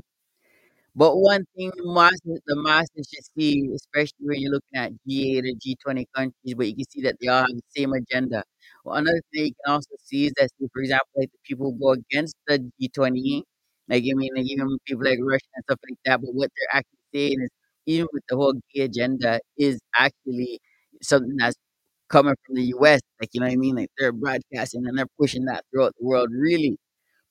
[0.95, 5.51] But one thing the masses, the should see, especially when you're looking at G8 or
[5.61, 8.43] G20 countries, but you can see that they all have the same agenda.
[8.85, 11.79] Well, another thing you can also see is that, for example, like the people who
[11.79, 13.43] go against the G20,
[13.89, 16.21] like I mean, like even people like Russia and stuff like that.
[16.21, 17.49] But what they're actually saying is,
[17.87, 20.59] even with the whole gay agenda, is actually
[21.03, 21.55] something that's
[22.09, 23.01] coming from the U.S.
[23.21, 23.75] Like you know what I mean?
[23.77, 26.77] Like they're broadcasting and they're pushing that throughout the world, really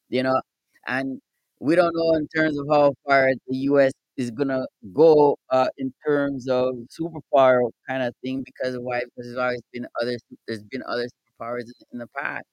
[0.08, 0.40] you know,
[0.86, 1.20] and
[1.60, 3.92] we don't know in terms of how far the U.S.
[4.16, 9.00] is gonna go uh, in terms of superpower kind of thing because of why?
[9.00, 12.44] Because there's always been other there's been other superpowers in, in the past.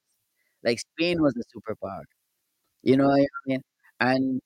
[0.64, 2.04] Like Spain was a superpower,
[2.84, 3.62] you know what I mean?
[4.02, 4.42] And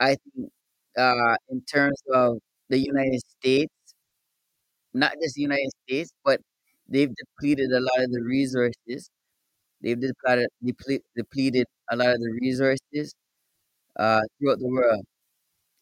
[0.00, 0.52] I think
[0.98, 2.38] uh, in terms of
[2.70, 3.72] the United States,
[4.94, 6.40] not just the United States, but
[6.88, 9.10] they've depleted a lot of the resources.
[9.82, 13.14] They've depleted, deple- depleted a lot of the resources
[13.98, 15.04] uh, throughout the world.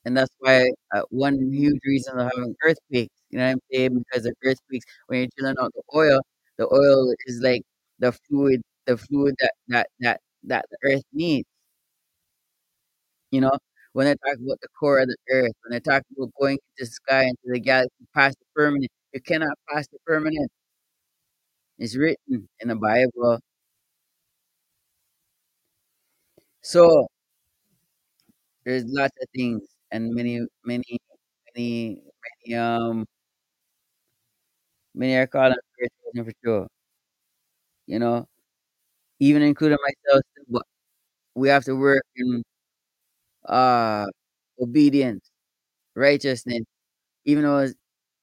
[0.05, 4.05] And that's why uh, one huge reason of having earthquakes, you know what I'm saying?
[4.11, 6.21] Because of earthquakes, when you're drilling out the oil,
[6.59, 7.63] the oil is like
[8.01, 11.49] the fluid, the fluid that that that that the earth needs.
[13.31, 13.53] You know,
[13.93, 16.63] when they talk about the core of the earth, when they talk about going into
[16.79, 20.51] the sky, into the galaxy, past the firmament, you cannot pass the firmament.
[21.79, 23.41] It's written in the Bible.
[26.63, 27.09] So
[28.65, 30.99] there's lots of things and many, many,
[31.57, 32.03] many,
[32.47, 33.07] many um
[34.95, 35.55] many are called
[36.15, 36.69] for sure.
[37.87, 38.27] You know,
[39.21, 40.63] even including myself, but
[41.35, 42.43] we have to work in
[43.49, 44.07] uh
[44.61, 45.31] obedience,
[45.97, 46.63] righteousness,
[47.27, 47.69] even though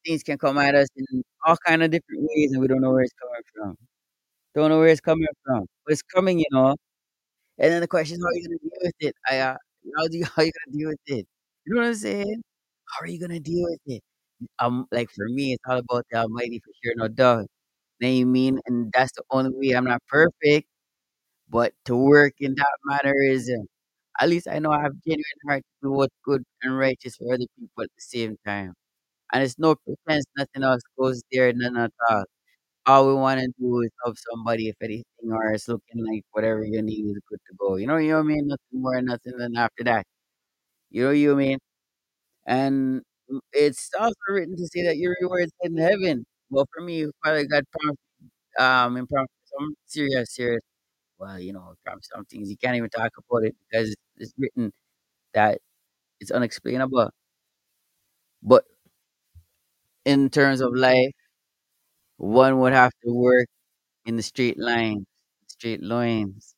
[0.06, 2.92] things can come at us in all kind of different ways, and we don't know
[2.92, 3.78] where it's coming from.
[4.56, 6.76] Don't know where it's coming from, but it's coming, you know.
[7.60, 9.16] And then the question is, how are you gonna deal with it?
[9.30, 9.58] I uh,
[9.98, 11.28] how do you how you gonna deal with it?
[11.66, 12.42] You know what I'm saying?
[12.86, 14.04] How are you gonna deal with it?
[14.60, 17.48] Um, like for me, it's all about the Almighty for sure, no doubt.
[18.02, 18.60] What I mean?
[18.68, 19.76] And that's the only way.
[19.76, 20.68] I'm not perfect,
[21.50, 23.68] but to work in that mannerism,
[24.22, 27.34] at least I know I have genuine heart to do what's good and righteous for
[27.34, 28.74] other people at the same time.
[29.34, 32.26] And it's no pretense, nothing else goes there, none at all.
[32.88, 36.64] All we want to do is help somebody, if anything, or it's looking like whatever
[36.66, 37.78] you need is good to go.
[37.78, 38.48] You know, you know what I mean?
[38.48, 40.06] Nothing more, nothing than after that.
[40.92, 41.60] You know what you mean?
[42.48, 43.02] And
[43.54, 46.26] it's also written to say that your reward is in heaven.
[46.50, 48.00] Well, for me, Father God promised,
[48.60, 49.34] um, and promised
[49.88, 50.62] serious, serious
[51.20, 54.72] well, you know, some things you can't even talk about it because it's written
[55.34, 55.60] that
[56.22, 57.12] it's unexplainable.
[58.42, 58.66] But
[60.06, 61.12] in terms of life,
[62.18, 63.48] one would have to work
[64.06, 65.06] in the straight lines,
[65.48, 66.56] straight lines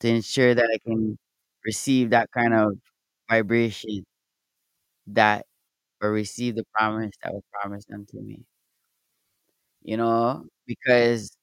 [0.00, 1.18] to ensure that I can
[1.64, 2.74] receive that kind of
[3.28, 4.04] vibration
[5.06, 5.46] that
[6.02, 8.44] or receive the promise that was promised unto me.
[9.82, 11.36] You know, because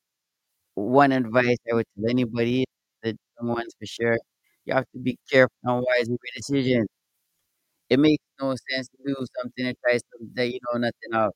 [0.76, 2.66] one advice I would tell anybody
[3.04, 4.20] that someone's for sure,
[4.66, 6.88] you have to be careful and wise with your decisions
[7.89, 11.32] It makes no sense to do something and try something that you know nothing of.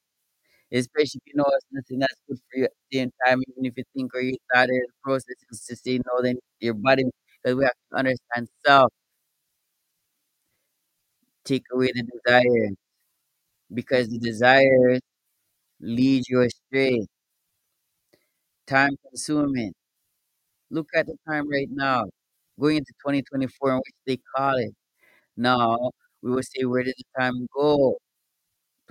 [0.71, 3.65] Especially if you know it's nothing that's good for you at the same time, even
[3.65, 6.75] if you think or you thought it, the process is to say no, then your
[6.75, 7.05] body,
[7.43, 8.91] because we have to understand self.
[11.45, 12.71] take away the desire
[13.73, 15.01] because the desires
[15.81, 17.05] lead you astray,
[18.67, 19.73] time consuming.
[20.71, 22.05] Look at the time right now,
[22.59, 24.73] going into 2024, in which they call it.
[25.37, 25.91] Now,
[26.21, 27.97] we will say, where did the time go?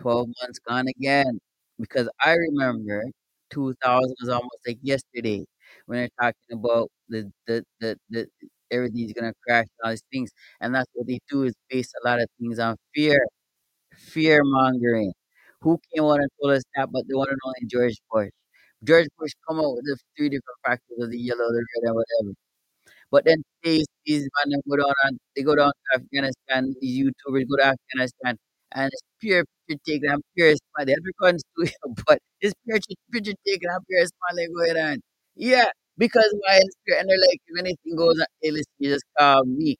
[0.01, 1.41] 12 months gone again.
[1.81, 3.05] Because I remember
[3.51, 5.45] 2000 was almost like yesterday
[5.87, 8.29] when they're talking about the, the, the, the
[8.71, 10.31] everything's gonna crash and all these things.
[10.61, 13.19] And that's what they do is base a lot of things on fear,
[13.97, 15.13] fear mongering.
[15.63, 18.31] Who came out and told us that but the one and only George Bush?
[18.85, 21.95] George Bush come out with the three different factors of the yellow, the red, and
[21.97, 22.35] whatever.
[23.11, 27.57] But then these man go down and they go down to Afghanistan, these YouTubers go
[27.59, 28.37] to Afghanistan
[28.75, 30.87] and it's pure picture taken and pure smile.
[30.87, 32.79] They have to come to you, but it's pure
[33.13, 35.01] picture taken and pure smile they going on.
[35.37, 35.67] Yeah,
[35.99, 36.33] because
[36.87, 39.77] pure and they're like if anything goes on, hey listen, you just call me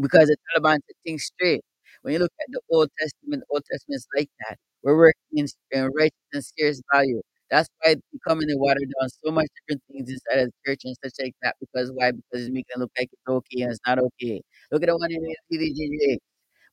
[0.00, 1.62] because the Taliban said things straight.
[2.02, 4.56] When you look at the Old Testament, Old Testament is like that.
[4.82, 7.20] We're working in, in righteous and serious value.
[7.50, 10.54] That's why they come in and water down so much different things inside of the
[10.66, 11.56] church and such like that.
[11.60, 12.12] Because why?
[12.12, 14.42] Because it's making it look like it's okay and it's not okay.
[14.72, 16.18] Look at the one in the DDGJ.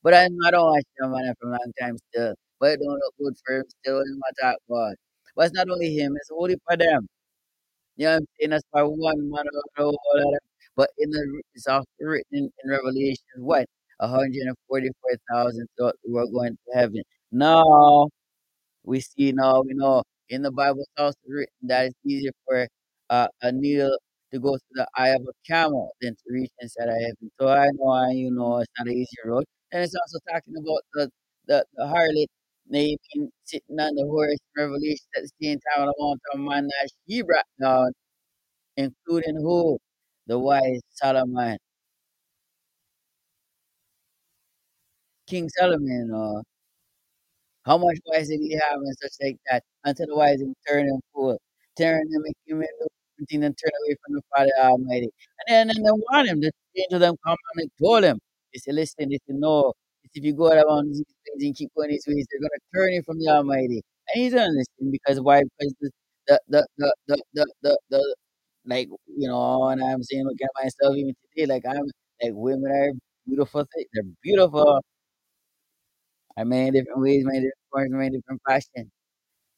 [0.02, 2.34] But I'm not watching him man for a long time still.
[2.60, 4.96] But it don't look good for him still in my talk about.
[5.36, 7.08] But it's not only him, it's only for them.
[7.96, 8.50] You know what I'm saying?
[8.50, 9.44] That's why one man
[9.78, 9.94] lot of
[10.76, 13.66] but in the it's also written in, Revelation what?
[13.98, 17.02] one hundred and forty four thousand thought we were going to heaven.
[17.32, 18.08] Now
[18.84, 22.66] we see now, we know in the Bible it's also written that it's easier for
[23.10, 23.96] uh, a needle
[24.32, 27.30] to go through the eye of a camel than to reach inside of heaven.
[27.40, 29.44] So I know and you know it's not an easy road.
[29.72, 31.10] And it's also talking about the
[31.46, 32.26] the, the harlot
[32.68, 32.98] maybe
[33.44, 36.64] sitting on the horse in Revelation at the same time on the mountain of man
[36.66, 37.92] that she brought down,
[38.76, 39.78] including who?
[40.26, 41.58] The wise Solomon,
[45.28, 46.42] King Solomon, uh,
[47.68, 49.64] How much wise did he have and such like that?
[49.84, 51.38] Until the wise and turn him fool.
[51.78, 52.62] Turn him, make him
[53.44, 55.10] and turn away from the Father Almighty.
[55.48, 56.40] And then and they want him.
[56.42, 58.20] The angel them come and told him.
[58.54, 59.74] They said, listen, they said, no.
[60.14, 63.02] If you go around these things and keep going these ways, they're gonna turn you
[63.04, 63.82] from the Almighty.
[64.14, 65.42] And he's listen because why?
[65.58, 65.90] Because the
[66.28, 68.16] the the the the the, the, the
[68.66, 71.84] like you know, and I'm saying look at myself even today, like I'm
[72.22, 72.92] like women are
[73.26, 73.88] beautiful things.
[73.94, 74.80] They're beautiful
[76.36, 78.90] I mean, different ways, many forms, many different fashions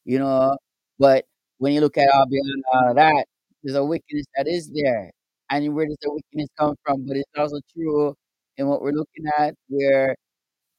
[0.05, 0.57] you know.
[0.99, 1.25] But
[1.57, 3.25] when you look at all beyond all of that,
[3.63, 5.11] there's a wickedness that is there.
[5.49, 7.05] And where does the wickedness come from?
[7.07, 8.15] But it's also true
[8.57, 10.15] in what we're looking at, where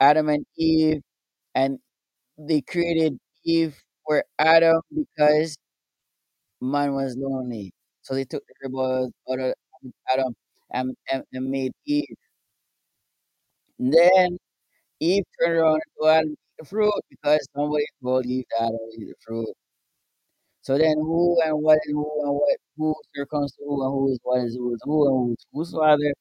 [0.01, 1.03] Adam and Eve,
[1.55, 1.79] and
[2.39, 3.77] they created Eve
[4.07, 5.57] for Adam because
[6.61, 7.73] man was lonely.
[8.03, 9.55] So they took the rib out of
[10.13, 10.35] Adam
[10.73, 12.17] and, and, and made Eve.
[13.79, 14.39] And then
[15.01, 19.15] Eve turned around and Adam the fruit because somebody told Eve that to eat the
[19.27, 19.55] fruit.
[20.63, 24.19] So then who and what and who and what who circumstance who and who is
[24.23, 26.13] what is who is who and who is whose father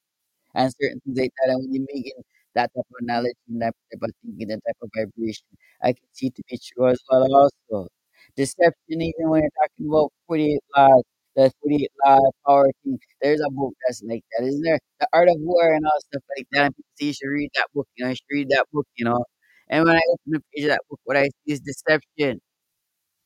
[0.55, 1.51] and certain things like that.
[1.53, 2.23] And when you're making
[2.55, 5.45] that type of knowledge and that type of thinking, that type of vibration,
[5.83, 7.89] I can see to be true as well also.
[8.37, 11.03] Deception, even when you're talking about 48 laws,
[11.35, 14.79] the 48 law power thing, there's a book that's like that, isn't there?
[15.01, 16.65] The Art of War and all stuff like that.
[16.67, 19.25] And you should read that book, you know, you should read that book, you know.
[19.72, 22.41] And when I open the page of that book, what I see is deception.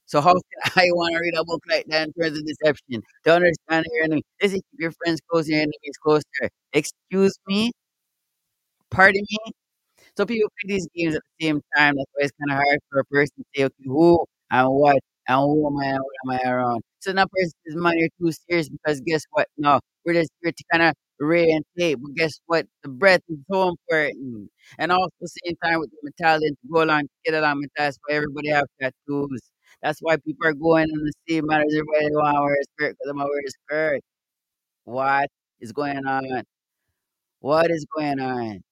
[0.06, 0.41] So how can
[0.86, 3.04] I want to read a book like that in terms of deception?
[3.26, 4.24] To understand your enemy.
[4.41, 6.50] Is keep your friends close, your enemies closer.
[6.74, 7.72] Excuse me?
[8.91, 9.38] Pardon me?
[10.18, 11.96] So people play these games at the same time.
[11.98, 14.98] That's why it's kind of hard for a person to say, okay, who and what
[15.28, 16.84] and who am I and what am I around?
[17.02, 19.48] So that person's are too serious because guess what?
[19.58, 21.99] No, we're just here to kind of read and tape.
[22.01, 22.68] But guess what?
[22.84, 24.49] The breath is so important.
[24.80, 27.97] And also same time with the mentality to go along, to get along with that's
[28.07, 29.41] why everybody have tattoos.
[29.82, 31.74] That's why people are going in the same matters.
[31.74, 34.01] Everybody want to wear a skirt because I'm gonna wear a skirt.
[34.86, 35.30] What
[35.61, 36.43] is going on?
[37.39, 38.63] What is going on?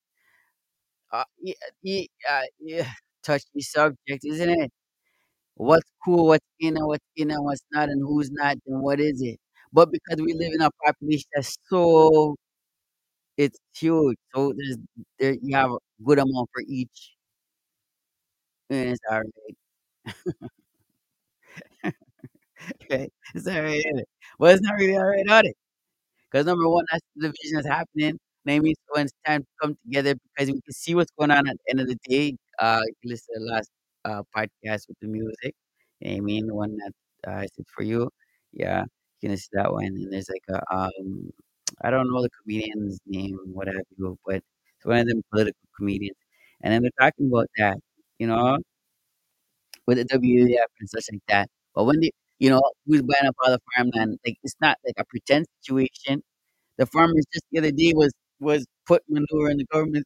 [1.11, 2.89] Uh, yeah, yeah, uh, yeah,
[3.23, 4.71] touchy subject, isn't it?
[5.55, 8.99] What's cool, what's in and what's in and what's not, and who's not, and what
[9.01, 9.39] is it?
[9.73, 12.35] But because we live in a population that's so
[13.37, 14.77] it's huge, so there's
[15.19, 17.15] there you have a good amount for each,
[18.69, 19.55] and it's all right.
[22.83, 23.81] Okay, it's all right.
[23.83, 24.07] It?
[24.39, 25.55] Well, it's not really all right, are it?
[26.31, 28.19] Because number one, that's the division that's happening.
[28.45, 31.57] Maybe when it's time to come together because we can see what's going on at
[31.65, 32.37] the end of the day.
[32.59, 33.69] Uh, you listen to the last
[34.05, 35.55] uh, podcast with the music.
[36.05, 36.47] I mean?
[36.47, 36.93] The one that
[37.31, 38.09] uh, I said for you.
[38.53, 38.85] Yeah,
[39.31, 39.85] listen to that one.
[39.85, 41.31] And there's like a, um,
[41.81, 45.59] I don't know the comedian's name, what have you, but it's one of them political
[45.77, 46.17] comedians.
[46.61, 47.77] And then they're talking about that,
[48.19, 48.57] you know,
[49.87, 51.49] with the WEF and such like that.
[51.75, 54.17] But when they, you know, who's buying up all the farmland?
[54.25, 56.23] Like it's not like a pretend situation.
[56.77, 60.05] The farmers just the other day was was put manure in the government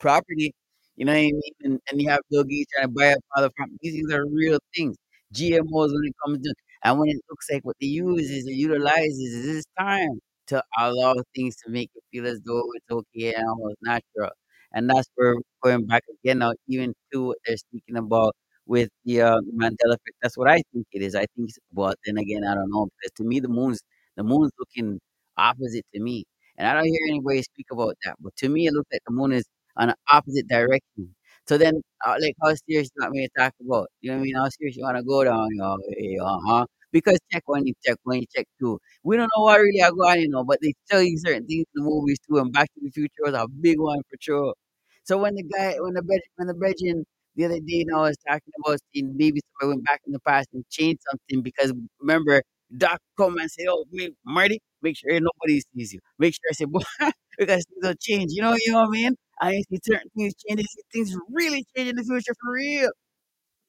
[0.00, 0.54] property.
[0.96, 1.40] You know what I mean?
[1.62, 3.70] And, and you have Bill Gates trying to buy up all the farm.
[3.82, 4.96] These things are real things.
[5.34, 8.52] GMOs when it comes to and when it looks like what they use is or
[8.52, 13.34] utilizes is this time to allow things to make it feel as though it's okay
[13.34, 14.30] and almost natural.
[14.72, 18.34] And that's where we're going back again now, even to what they're speaking about
[18.66, 20.16] with the uh, Mandela effect.
[20.22, 21.14] That's what I think it is.
[21.14, 23.80] I think, but then again, I don't know because to me the moon's
[24.16, 25.00] the moon's looking
[25.36, 26.24] opposite to me,
[26.58, 28.16] and I don't hear anybody speak about that.
[28.20, 29.44] But to me, it looks like the moon is
[29.76, 31.14] on the opposite direction.
[31.48, 33.88] So then, uh, like, how serious you want me to talk about?
[34.00, 34.36] You know what I mean?
[34.36, 35.76] How serious you want to go down, you know?
[36.24, 36.66] Uh-huh.
[36.92, 38.78] Because check when you check, when you check too.
[39.04, 41.64] We don't know what really are going, you know, but they tell you certain things
[41.74, 42.38] in the movies too.
[42.38, 44.54] And Back to the Future was a big one for sure.
[45.04, 47.04] So when the guy, when the bed, when the Belgian
[47.36, 50.20] the other day, you know, was talking about seeing maybe somebody went back in the
[50.20, 52.42] past and changed something because remember,
[52.76, 56.00] Doc come and say, "Oh, wait, Marty, make sure nobody sees you.
[56.18, 56.80] Make sure I say, boy,
[57.38, 58.32] because things will change.
[58.32, 59.14] You know, you know what I mean?
[59.40, 60.66] I see certain things changing.
[60.92, 62.90] Things really change in the future for real,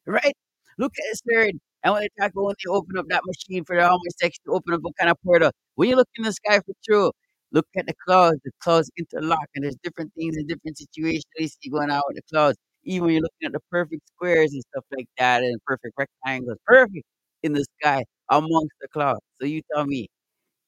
[0.08, 0.34] right?
[0.80, 1.54] Look at this third.
[1.84, 4.58] I want to talk about when they open up that machine for the homosexual to
[4.58, 7.12] open up a kind of portal, when you look in the sky for true,
[7.52, 8.40] look at the clouds.
[8.46, 12.18] The clouds interlock, and there's different things in different situations you see going on with
[12.18, 12.58] the clouds.
[12.86, 16.58] Even when you're looking at the perfect squares and stuff like that, and perfect rectangles,
[16.66, 17.06] perfect
[17.44, 19.22] in the sky amongst the clouds.
[19.42, 20.08] So you tell me,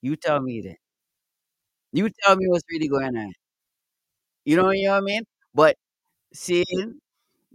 [0.02, 0.78] you tell me then,
[1.91, 3.34] you tell me what's really going on.
[4.45, 5.23] You know, you know what I mean?
[5.53, 5.75] But
[6.33, 6.99] seeing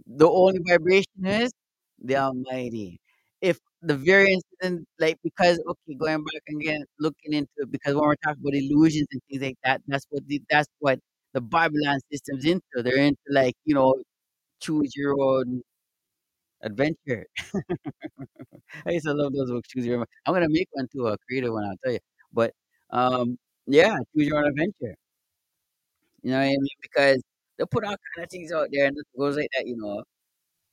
[0.07, 1.51] the only vibration is
[1.99, 2.99] the Almighty.
[3.41, 8.05] If the variance isn't like because okay, going back again, looking into it, because when
[8.05, 10.99] we're talking about illusions and things like that, that's what the, that's what
[11.33, 12.63] the Babylon system's into.
[12.83, 13.95] They're into like you know
[14.61, 15.61] choose your own
[16.61, 17.25] adventure.
[18.85, 19.69] I used to love those books.
[19.69, 20.05] Choose your own.
[20.25, 21.65] I'm gonna make one too, a creative one.
[21.65, 21.99] I'll tell you.
[22.33, 22.53] But
[22.91, 24.95] um, yeah, choose your own adventure.
[26.25, 26.67] You know what I mean?
[26.83, 27.23] Because
[27.59, 29.67] they put all kind of things out there and it goes like that.
[29.67, 30.03] You know,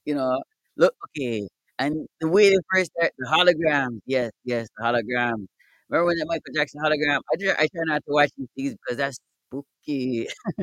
[0.06, 0.42] You know,
[0.76, 1.48] look, okay,
[1.78, 5.46] and the way they first start the holograms, yes, yes, the holograms.
[5.90, 7.20] Remember when the Michael Jackson hologram?
[7.32, 9.18] I try, I try not to watch these things because that's
[9.50, 10.28] spooky.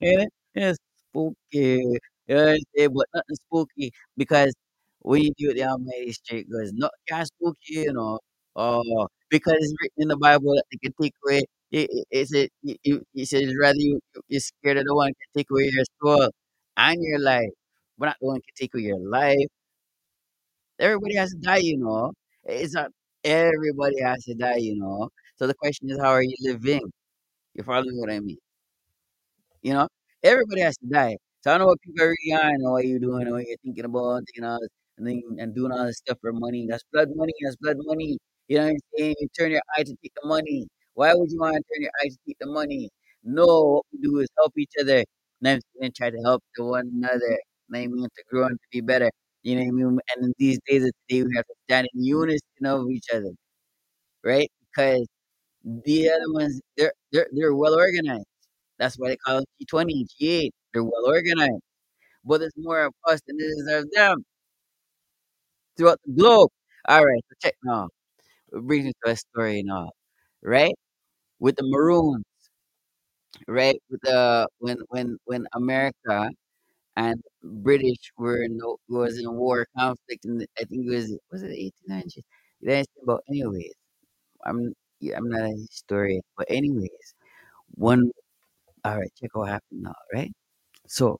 [0.00, 0.28] It?
[0.54, 0.78] It's
[1.10, 1.82] spooky.
[2.26, 2.56] You know?
[2.76, 4.54] But nothing spooky because
[5.00, 7.56] when you do it the Almighty straight goes, not kind spooky,
[7.86, 8.18] you know.
[8.56, 11.42] Oh, because it's written in the Bible that they can take away.
[11.72, 15.50] It, it, said, it, it it rather you you're scared of the one can take
[15.50, 16.30] away your soul
[16.76, 17.50] and your life.
[17.98, 19.48] But not the one can take away your life.
[20.78, 22.12] Everybody has to die, you know.
[22.44, 22.90] It's not
[23.24, 25.08] everybody has to die, you know.
[25.36, 26.82] So the question is, how are you living?
[27.54, 28.38] You follow what I mean?
[29.62, 29.88] You know,
[30.22, 31.16] everybody has to die.
[31.42, 33.56] So I know what people are really on, or what you're doing, and what you're
[33.64, 34.58] thinking about, you know,
[34.98, 36.66] and then and doing all this stuff for money.
[36.68, 37.32] That's blood money.
[37.42, 38.18] That's blood money.
[38.48, 39.14] You know what I'm saying?
[39.20, 40.66] You turn your eye to take the money.
[40.94, 42.90] Why would you want to turn your eyes to keep the money?
[43.24, 44.98] No, what we do is help each other,
[45.42, 47.38] and then try to help the one another.
[47.68, 48.04] What I mean?
[48.04, 49.10] To grow and to be better.
[49.42, 49.98] You know what I mean?
[50.16, 53.32] And in these days of today, we have to stand in unison of each other,
[54.24, 54.50] right?
[54.74, 55.06] Because
[55.64, 58.26] the other ones, they're they're they're well organized.
[58.78, 60.50] That's why they call them G20, G8.
[60.74, 61.62] They're well organized.
[62.24, 64.24] But there's more of us than there is of them
[65.76, 66.50] throughout the globe.
[66.88, 67.88] All right, so check now.
[68.52, 69.90] It brings me to a story now,
[70.42, 70.74] right?
[71.40, 72.24] With the Maroons,
[73.48, 73.80] right?
[73.90, 76.30] With the when when when America
[76.96, 81.42] and British were in was in a war conflict, and I think it was was
[81.44, 82.18] it 1800s.
[82.62, 83.74] That's about anyways.
[84.46, 84.74] I'm
[85.16, 87.14] I'm not a historian, but anyways,
[87.76, 88.12] one.
[88.84, 90.32] All right, check what happened now, right?
[90.88, 91.18] So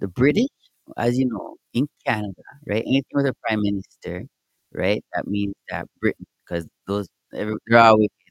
[0.00, 0.48] The British,
[0.96, 2.82] as you know, in Canada, right?
[2.86, 4.26] Anything with a prime minister,
[4.72, 5.04] right?
[5.14, 7.80] That means that Britain, because those every- they're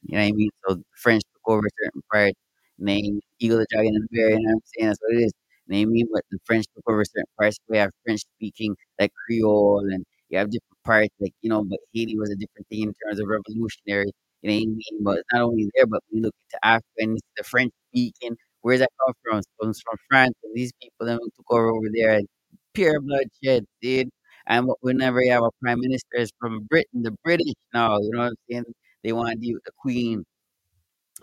[0.03, 0.49] you know what I mean?
[0.67, 2.39] So the French took over certain parts,
[2.79, 4.87] name Eagle, the Dragon, and the Bear, you know what I'm saying?
[4.89, 5.33] That's what it is.
[5.71, 6.07] I mean?
[6.13, 7.57] But the French took over certain parts.
[7.69, 11.79] We have French speaking, like Creole, and you have different parts, like, you know, but
[11.93, 15.03] Haiti was a different thing in terms of revolutionary, you know what I mean?
[15.03, 18.37] But it's not only there, but we look into Africa and the French speaking.
[18.61, 19.39] Where's that come from?
[19.39, 20.33] It comes from France.
[20.43, 22.27] And these people then took over over there and
[22.73, 24.09] pure bloodshed, dude.
[24.47, 28.09] And wh- whenever you have a prime minister is from Britain, the British now, you
[28.11, 28.65] know what I'm saying?
[29.03, 30.25] They want to deal with the Queen.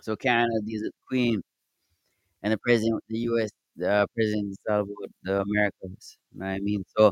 [0.01, 1.41] So Canada deals with the Queen
[2.43, 3.49] and the president, the U.S.
[3.75, 6.17] The president is all about the Americans.
[6.33, 6.83] You know what I mean?
[6.97, 7.11] So,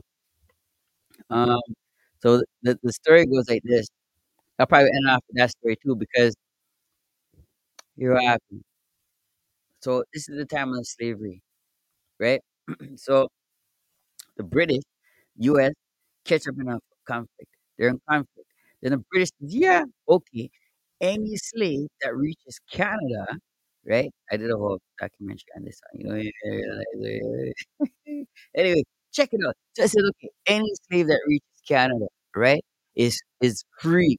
[1.30, 1.59] um,
[2.22, 3.88] so the, the story goes like this.
[4.59, 6.36] I'll probably end off with that story too because
[7.95, 8.64] you're happened.
[9.82, 11.41] So this is the time of slavery.
[12.20, 12.41] right?
[12.97, 13.30] so
[14.38, 14.84] the British,
[15.38, 15.74] U.S.
[16.26, 17.49] catch up in a conflict.
[17.78, 18.43] They're in conflict.
[18.84, 20.52] Then the British, yeah, okay.
[21.02, 23.28] Any slave that reaches Canada,
[23.88, 24.12] right?
[24.32, 25.82] I did a whole documentary on this.
[25.96, 26.16] You know,
[28.56, 29.56] anyway, check it out.
[29.76, 32.64] So I said, okay, any slave that reaches Canada, right,
[32.96, 34.18] is is free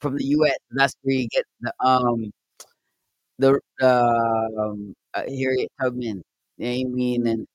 [0.00, 0.56] from the U.S.
[0.70, 2.30] That's where you get the um
[3.38, 6.22] the um uh, Harriet Tubman.
[6.56, 7.26] You what I mean?
[7.26, 7.46] And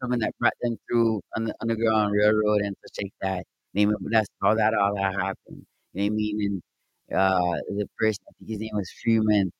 [0.00, 3.44] Harriet that brought them through on the Underground Railroad and such like that.
[3.74, 5.66] Name it, that's how that all that happened.
[5.94, 6.62] You know what I mean?
[7.10, 9.52] And uh, the person, I think his name was Freeman.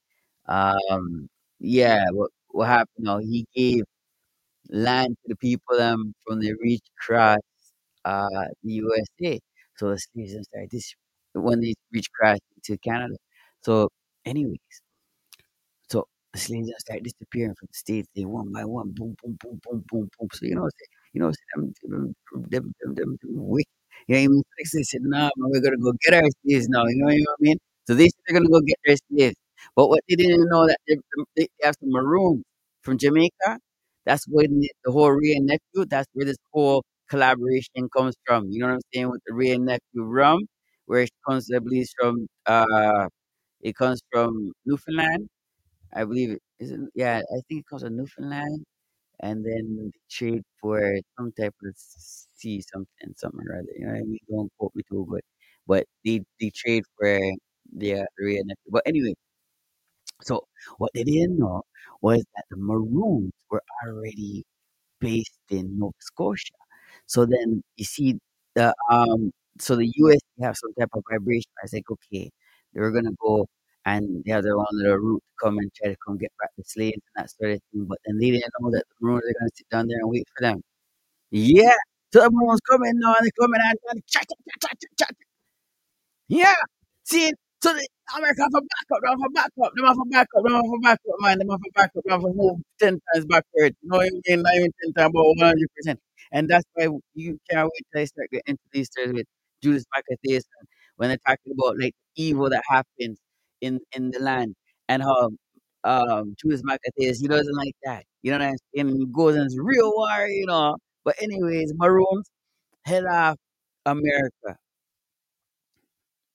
[0.48, 1.28] Um,
[1.60, 3.04] yeah, what what happened?
[3.06, 3.84] No, he gave
[4.70, 7.40] land to the people um from the reach across
[8.04, 9.40] uh the USA.
[9.78, 10.94] So the slaves started this
[11.34, 13.16] when they reach across to Canada.
[13.62, 13.88] So,
[14.26, 14.58] anyways.
[15.90, 18.08] So the slaves just start disappearing from the states.
[18.14, 20.28] They one by one, boom, boom, boom, boom, boom, boom.
[20.32, 20.68] So you know,
[21.12, 22.14] you know, them, them,
[22.50, 23.68] them, them, them, them wicked.
[24.08, 24.36] You know mean?
[24.58, 26.84] Like they said, man, we're gonna go get our slaves now.
[26.86, 27.58] You know what I mean?
[27.86, 29.36] So they said they're gonna go get their slaves.
[29.76, 30.96] But what they didn't know that they,
[31.36, 32.42] they have some maroons
[32.82, 33.58] from Jamaica.
[34.06, 35.84] That's where the, whole Wray and Nephew.
[35.88, 38.46] That's where this whole collaboration comes from.
[38.50, 40.40] You know what I'm saying with the Wray and Nephew rum,
[40.86, 43.08] where it comes, I believe, from uh,
[43.62, 45.28] it comes from Newfoundland
[45.94, 48.64] I believe it is it yeah, I think it comes from Newfoundland,
[49.20, 51.74] and then trade for some type of
[52.40, 53.72] sea something, something or other.
[53.78, 54.18] You know what I mean?
[54.30, 55.22] Don't quote me too good,
[55.66, 57.20] but they they trade for
[57.76, 58.06] the uh,
[58.70, 59.14] But anyway,
[60.22, 60.44] so
[60.78, 61.62] what they didn't know
[62.02, 64.44] was that the Maroons were already
[65.00, 66.54] based in Nova Scotia.
[67.06, 68.18] So then you see
[68.56, 71.50] the um so the US have some type of vibration.
[71.60, 72.30] I was like, okay,
[72.74, 73.46] they were gonna go
[73.86, 76.50] and they have their own little route to come and try to come get back
[76.58, 77.86] the slaves and that sort of thing.
[77.86, 80.26] But then they didn't know that the Maroons are gonna sit down there and wait
[80.36, 80.62] for them.
[81.32, 81.72] Yeah.
[82.12, 85.14] So Maroons coming now and they're coming and, and cha, cha, cha, cha, cha, cha,
[86.28, 86.54] yeah.
[87.04, 87.32] See,
[87.62, 90.52] so the America have a backup, they have a backup, they have a backup, they
[90.54, 93.74] have a backup, man, they have a backup, they have a move 10 times backward.
[93.82, 94.42] No you know mean?
[94.42, 96.00] Not even 10 times, but 100%.
[96.32, 99.26] And that's why you can't wait till I start getting into these stories with
[99.62, 100.44] Judas Maccabeus
[100.96, 103.18] when they're talking about like evil that happens
[103.60, 104.54] in, in the land
[104.88, 105.30] and how
[105.84, 108.04] um Judas Maccabeus, he doesn't like that.
[108.22, 108.88] You know what I'm saying?
[108.90, 110.76] And he goes in his real war, you know.
[111.04, 112.30] But anyways, Maroons
[112.84, 113.38] head off
[113.86, 114.58] America.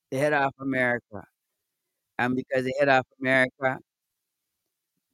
[0.10, 1.24] They head off America.
[2.20, 3.80] And because they head off America,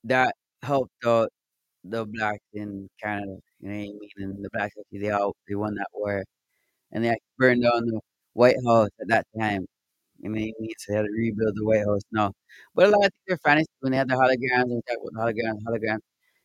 [0.06, 1.30] that helped out
[1.86, 3.38] the blacks in Canada.
[3.62, 3.84] You know what
[4.18, 4.32] I mean?
[4.32, 6.24] And the blacks actually they all they won that war.
[6.94, 8.02] And they burned down the
[8.34, 9.66] White House at that time.
[10.22, 10.74] You know what I mean?
[10.80, 12.34] So they had to rebuild the White House now.
[12.76, 14.98] But a lot of things are funny when they had the holograms and we talk
[15.04, 16.00] about the holograms, holograms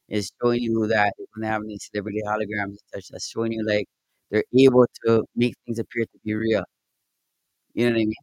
[0.08, 3.64] is showing you that when they have these celebrity holograms and such, that's showing you
[3.66, 3.86] like
[4.30, 6.64] they're able to make things appear to be real.
[7.74, 8.14] You know what I mean?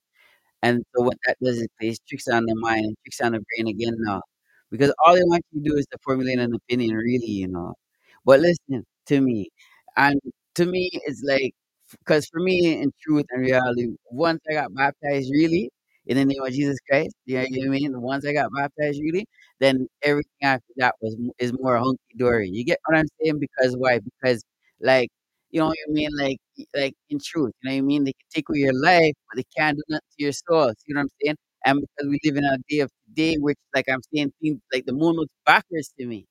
[0.64, 3.42] And so what that does is plays tricks on the mind and tricks on the
[3.58, 4.22] brain again now.
[4.72, 7.76] Because all they want you to do is to formulate an opinion really, you know.
[8.26, 9.50] But listen to me.
[9.98, 10.20] And
[10.56, 11.54] to me it's like
[11.92, 15.72] because for me in truth and reality, once I got baptized really
[16.08, 17.92] in the name of Jesus Christ, you know what I mean?
[17.94, 19.26] The once I got baptized really,
[19.60, 22.50] then everything after that was is more hunky dory.
[22.50, 23.40] You get what I'm saying?
[23.40, 24.00] Because why?
[24.00, 24.44] Because
[24.82, 25.10] like
[25.52, 26.10] you know what I mean?
[26.18, 26.38] Like,
[26.76, 28.04] like in truth, you know what I mean?
[28.06, 30.74] They can take away your life, but they can't do nothing to your soul.
[30.88, 31.36] You know what I'm saying?
[31.66, 34.86] And because we live in a day of today, which, like I'm saying, things like
[34.86, 36.26] the moon looks backwards to me.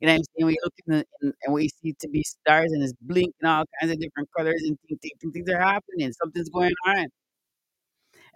[0.00, 0.46] You know what I'm saying?
[0.46, 3.64] We look in the, in, and we see to be stars and it's blinking all
[3.80, 6.12] kinds of different colors and things, things, things are happening.
[6.12, 7.06] Something's going on.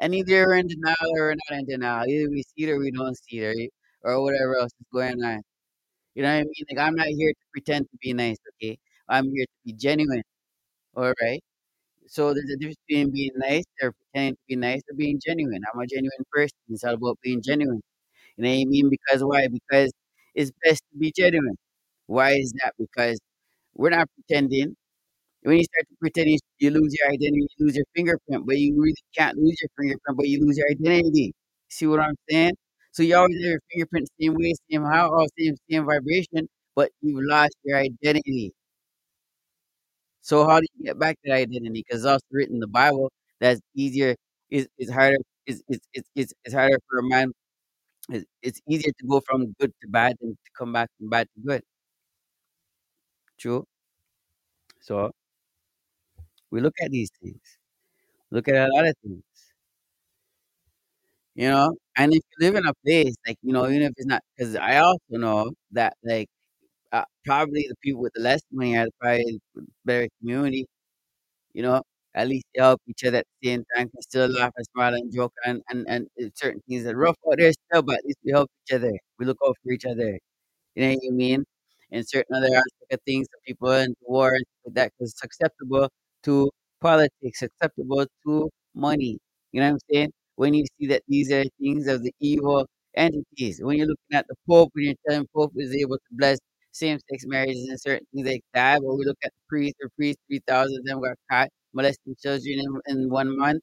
[0.00, 2.08] And either we're in denial or we're not in denial.
[2.08, 3.70] Either we see it or we don't see it
[4.04, 5.42] or, or whatever else is going on.
[6.14, 6.66] You know what I mean?
[6.70, 8.78] Like, I'm not here to pretend to be nice, okay?
[9.08, 10.22] I'm here to be genuine.
[10.96, 11.42] All right.
[12.08, 15.62] So there's a difference between being nice or pretending to be nice or being genuine.
[15.72, 16.58] I'm a genuine person.
[16.70, 17.80] It's all about being genuine.
[18.36, 18.90] You know what I mean?
[18.90, 19.48] Because why?
[19.48, 19.92] Because
[20.34, 21.56] it's best to be genuine.
[22.06, 22.74] Why is that?
[22.78, 23.18] Because
[23.74, 24.76] we're not pretending.
[25.42, 28.74] When you start to pretend, you lose your identity, you lose your fingerprint, but you
[28.80, 31.32] really can't lose your fingerprint, but you lose your identity.
[31.68, 32.52] See what I'm saying?
[32.92, 36.90] So you always have your fingerprint same way, same how, all same same vibration, but
[37.00, 38.52] you've lost your identity.
[40.22, 41.84] So how do you get back to that identity?
[41.86, 43.10] Because it's also written in the Bible
[43.40, 44.16] that's easier
[44.50, 45.16] is is harder
[45.46, 47.32] is it's it's it's it's harder for a man.
[48.10, 51.28] It's, it's easier to go from good to bad than to come back from bad
[51.36, 51.62] to good.
[53.38, 53.66] True.
[54.80, 55.12] So
[56.50, 57.40] we look at these things.
[58.30, 59.24] Look at a lot of things.
[61.34, 64.06] You know, and if you live in a place like you know, even if it's
[64.06, 66.28] not, because I also know that like
[66.92, 69.40] uh, probably the people with the less money are probably
[69.84, 70.66] better community.
[71.54, 71.82] You know,
[72.14, 73.90] at least they help each other at the same time.
[73.90, 77.16] Can still laugh and smile and joke and and and uh, certain things are rough
[77.28, 78.92] out there still, but at least we help each other.
[79.18, 80.18] We look out for each other.
[80.76, 81.44] You know what I mean?
[81.92, 85.24] And certain other aspect of things, some people into war and like that because it's
[85.24, 85.88] acceptable
[86.24, 86.50] to
[86.80, 89.18] politics, acceptable to money.
[89.52, 90.12] You know what I'm saying?
[90.36, 92.66] When you see that these are things of the evil
[92.96, 96.38] entities, when you're looking at the Pope and you're telling Pope is able to bless
[96.72, 100.18] same-sex marriages and certain things like that, when we look at the priest or priest,
[100.28, 103.62] 3,000 of them got caught molesting children in, in one month.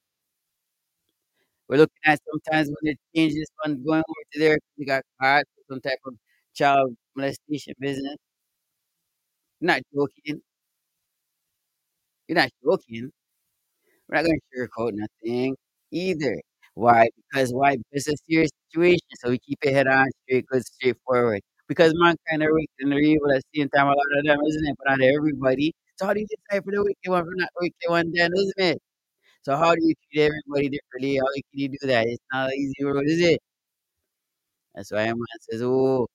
[1.68, 5.04] We're looking at sometimes when they change this one going over to there, they got
[5.20, 6.14] caught some type of
[6.54, 8.16] child molestation business.
[9.60, 10.42] Not joking.
[12.28, 13.10] You're not joking.
[14.08, 15.56] We're not gonna sugarcoat nothing
[15.92, 16.40] either.
[16.74, 17.08] Why?
[17.30, 17.76] Because why?
[17.76, 19.00] Because it's a serious situation.
[19.20, 21.42] So we keep it head on, straight, good, straightforward.
[21.68, 23.86] Because mankind are wicked and they're evil at the same time.
[23.86, 24.76] A lot of them, isn't it?
[24.78, 25.74] But not everybody.
[25.96, 28.12] So how do you decide for the wicked one from not wicked one?
[28.14, 28.78] Then, isn't it?
[29.42, 31.16] So how do you treat everybody differently?
[31.18, 32.06] How can you do that?
[32.08, 33.40] It's not an easy road, is it?
[34.74, 35.16] That's why man
[35.50, 36.06] says, "Oh,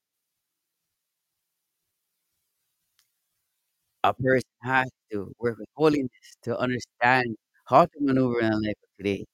[4.04, 6.10] a person has to work with holiness
[6.43, 7.36] to understand
[7.66, 9.26] how to maneuver in life of today."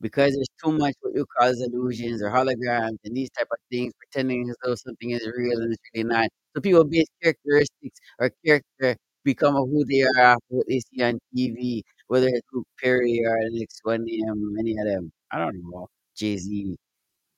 [0.00, 3.92] because there's too much what you call illusions or holograms and these type of things,
[3.98, 6.28] pretending as though something is real and it's really not.
[6.54, 11.02] So people base characteristics or character become of who they are after what they see
[11.02, 15.12] on TV, whether it's Luke Perry or the next one name, any of them.
[15.30, 15.88] I don't know.
[16.16, 16.76] Jay Z,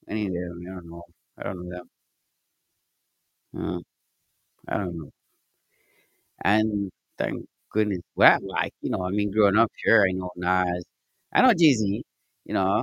[0.08, 0.60] any of them.
[0.68, 1.04] I don't know.
[1.38, 1.82] I don't know
[3.54, 3.82] them.
[4.68, 5.10] I don't know.
[6.44, 8.00] And thank goodness.
[8.16, 10.84] Well, like, you know, I mean, growing up, sure, I know Nas.
[11.32, 12.02] I know Jay Z,
[12.44, 12.82] you know,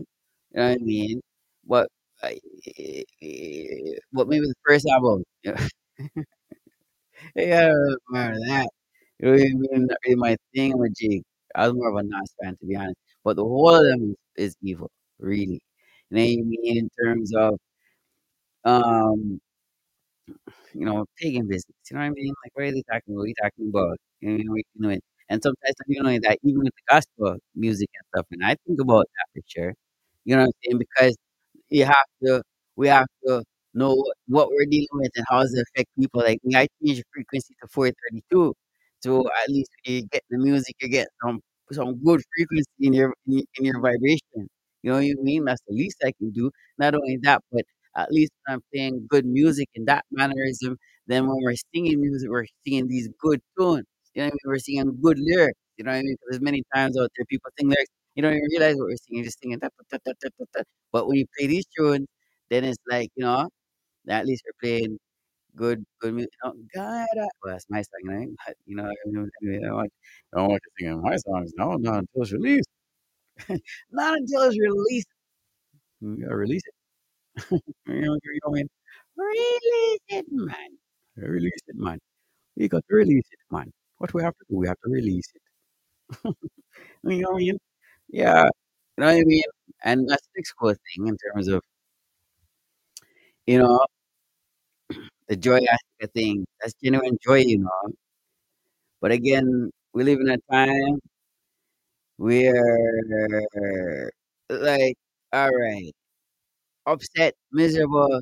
[0.53, 1.21] you know what I mean?
[1.65, 1.89] What,
[2.23, 2.29] uh,
[4.11, 5.23] what maybe the first album?
[7.35, 7.71] yeah,
[8.09, 8.69] more of that.
[9.19, 9.45] What I?
[9.53, 11.23] Not really my thing with Jig.
[11.55, 12.97] I was more of a Nas fan, to be honest.
[13.23, 15.61] But the whole of them is, is evil, really.
[16.11, 16.77] You know what I mean?
[16.79, 17.59] In terms of,
[18.65, 19.39] um,
[20.73, 21.75] you know, pagan business.
[21.89, 22.33] You know what I mean?
[22.43, 23.17] Like, what are they talking about?
[23.17, 23.97] What are you talking about?
[24.21, 25.03] You know, you know it.
[25.29, 28.79] And sometimes, you know, that even with the gospel music and stuff, and I think
[28.81, 29.73] about that for sure.
[30.25, 30.79] You know what I'm saying?
[30.79, 31.17] Because
[31.69, 32.41] you have to,
[32.75, 36.21] we have to know what, we're dealing with and how does it affect people.
[36.21, 38.53] Like, I change the frequency to 432.
[39.01, 41.39] So at least when you get the music, you get some
[41.71, 44.49] some good frequency in, your- in your vibration.
[44.83, 45.45] You know what I mean?
[45.45, 46.49] That's the least I can do.
[46.79, 47.63] Not only that, but
[48.03, 50.77] at least when I'm playing good music in that mannerism,
[51.07, 53.85] then when we're singing music, we're singing these good tunes.
[54.15, 54.37] You know I mean?
[54.45, 55.59] We're singing good lyrics.
[55.77, 56.15] You know what I mean?
[56.17, 58.97] 'Cause there's many times out there people sing lyrics, you don't even realize what we're
[58.97, 59.59] singing, just singing.
[59.59, 59.69] Da.
[60.91, 62.07] But when you play these tunes,
[62.49, 63.49] then it's like, you know,
[64.09, 64.99] at least we're playing
[65.55, 66.31] good good music.
[66.45, 67.07] You oh, know, God,
[67.43, 68.29] well, that's my song, right?
[68.47, 69.15] But, you know, I don't
[69.75, 69.93] want,
[70.33, 71.53] I don't want you singing my songs.
[71.57, 72.69] No, not until it's released.
[73.91, 75.07] Not until it's released.
[76.01, 76.73] You gotta release it.
[77.87, 78.69] You know, you know what I mean?
[79.17, 80.69] Release it, man.
[81.17, 81.99] Release it, man.
[82.57, 83.71] We got to release it, man.
[83.99, 85.41] What we have to do, we have to release it.
[87.05, 87.57] You know what I mean?
[88.09, 88.43] Yeah.
[88.97, 89.43] You know what I mean?
[89.83, 91.63] And that's the next cool thing in terms of,
[93.47, 93.79] you know,
[95.27, 96.45] the joy aspect of things.
[96.61, 97.93] That's genuine joy, you know.
[99.01, 100.99] But again, we live in a time
[102.17, 104.11] where,
[104.49, 104.95] like,
[105.33, 105.93] all right,
[106.91, 108.21] upset, miserable,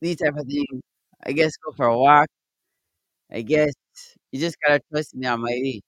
[0.00, 0.82] these type of things.
[1.24, 2.28] I guess go for a walk.
[3.30, 3.72] I guess
[4.32, 5.82] you just gotta trust in the Almighty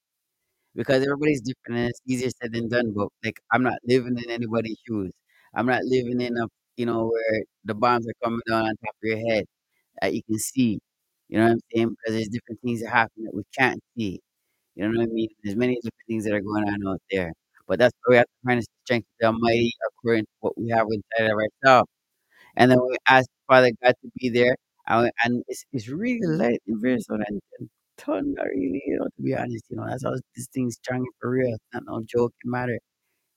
[0.76, 2.92] because everybody's different and it's easier said than done.
[2.94, 5.12] But like, I'm not living in anybody's shoes.
[5.54, 8.94] I'm not living in a, you know, where the bombs are coming down on top
[8.96, 9.46] of your head
[10.02, 10.80] that you can see.
[11.28, 11.90] You know what I'm saying?
[11.90, 14.20] Because there's different things that happen that we can't see.
[14.76, 15.28] You know what I mean?
[15.44, 17.32] There's many different things that are going on out there.
[17.68, 20.58] But that's why we have to harness the strength of the Almighty according to what
[20.58, 21.88] we have inside of ourselves.
[22.56, 24.56] And then we ask Father God to be there.
[24.88, 27.40] And, and it's, it's really light and very so and,
[27.98, 29.64] thunder, really, you know, to be honest.
[29.70, 31.54] You know, that's how this thing's strong for real.
[31.54, 32.78] It's not no joking matter.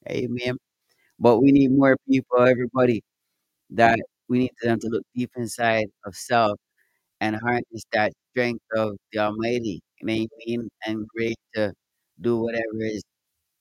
[0.10, 0.58] Amen.
[1.20, 3.04] But we need more people, everybody,
[3.72, 4.00] that
[4.30, 6.60] we need them to look deep inside of self
[7.22, 9.82] and harness that strength of the Almighty.
[10.02, 10.70] You?
[10.86, 11.74] And great to
[12.22, 13.04] do whatever is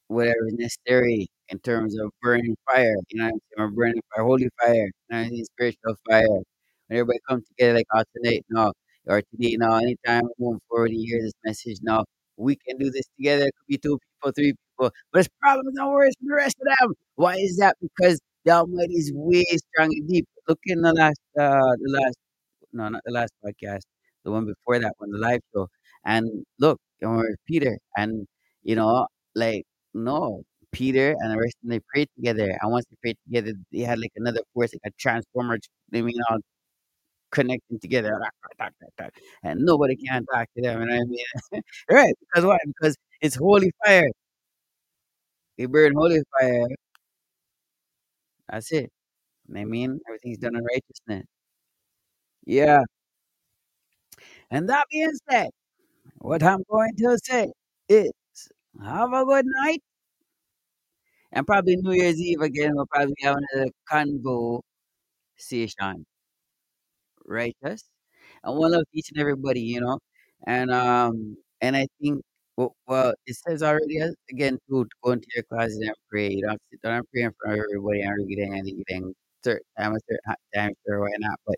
[0.09, 3.64] whatever is necessary in terms of burning fire, you know what I'm?
[3.64, 5.44] Or burning fire, holy fire, you know what I mean?
[5.44, 6.28] Spiritual fire.
[6.88, 8.72] When everybody comes together like us tonight now,
[9.07, 12.04] or today now, anytime moving forward you hear this message now,
[12.36, 13.46] we can do this together.
[13.46, 16.57] It could be two people, three people, but it's problems and worries for the rest
[16.61, 16.94] of them.
[17.16, 17.76] Why is that?
[17.80, 20.26] Because the Almighty is way strong and deep.
[20.48, 22.16] Look in the last, uh, the last
[22.72, 23.82] no, not the last podcast,
[24.24, 25.68] the one before that one, the live show.
[26.04, 28.26] And look, we're Peter, and
[28.62, 29.64] you know, like
[29.97, 30.42] no,
[30.72, 32.57] Peter and the rest of them they prayed together.
[32.61, 35.59] And once they prayed together, they had like another force, like a transformer.
[35.94, 36.38] I mean, all
[37.32, 38.18] connecting together,
[39.42, 40.82] and nobody can talk to them.
[40.82, 41.24] And I mean,
[41.90, 42.14] right?
[42.20, 42.59] Because why?
[42.66, 44.11] Because it's holy fire.
[45.59, 46.66] We burn holy fire.
[48.49, 48.90] That's it.
[49.57, 51.26] I mean, everything's done in righteousness.
[52.47, 52.84] Yeah.
[54.51, 55.51] And that being said,
[56.18, 57.53] what I'm going to say
[57.88, 58.12] is
[58.82, 59.82] have a good night.
[61.30, 64.62] And probably New Year's Eve again, we'll probably have another conversation.
[67.26, 67.84] Righteous.
[68.44, 69.98] And one love each and everybody, you know.
[70.46, 72.22] And um and I think
[72.56, 76.30] well, well it says already uh, again to go into your closet and pray.
[76.30, 79.14] You don't sit down and pray in front of everybody and really getting anything
[79.44, 81.38] certain time, a certain time, sure, why not?
[81.46, 81.56] But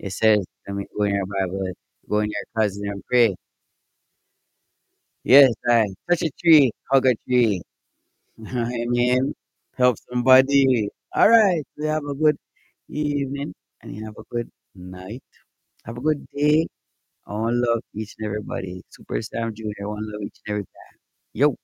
[0.00, 1.72] it says, let me go in your Bible,
[2.10, 3.36] go in your closet and pray.
[5.26, 7.60] Yes, I touch a tree, hug a tree.
[8.46, 9.34] I mean,
[9.78, 10.90] help somebody.
[11.14, 11.64] All right.
[11.76, 12.36] You have a good
[12.88, 15.22] evening and you have a good night.
[15.86, 16.66] Have a good day.
[17.26, 18.82] I want love each and everybody.
[18.90, 19.84] Super Sam Jr.
[19.84, 20.98] I want love each and every time.
[21.34, 21.56] Yo.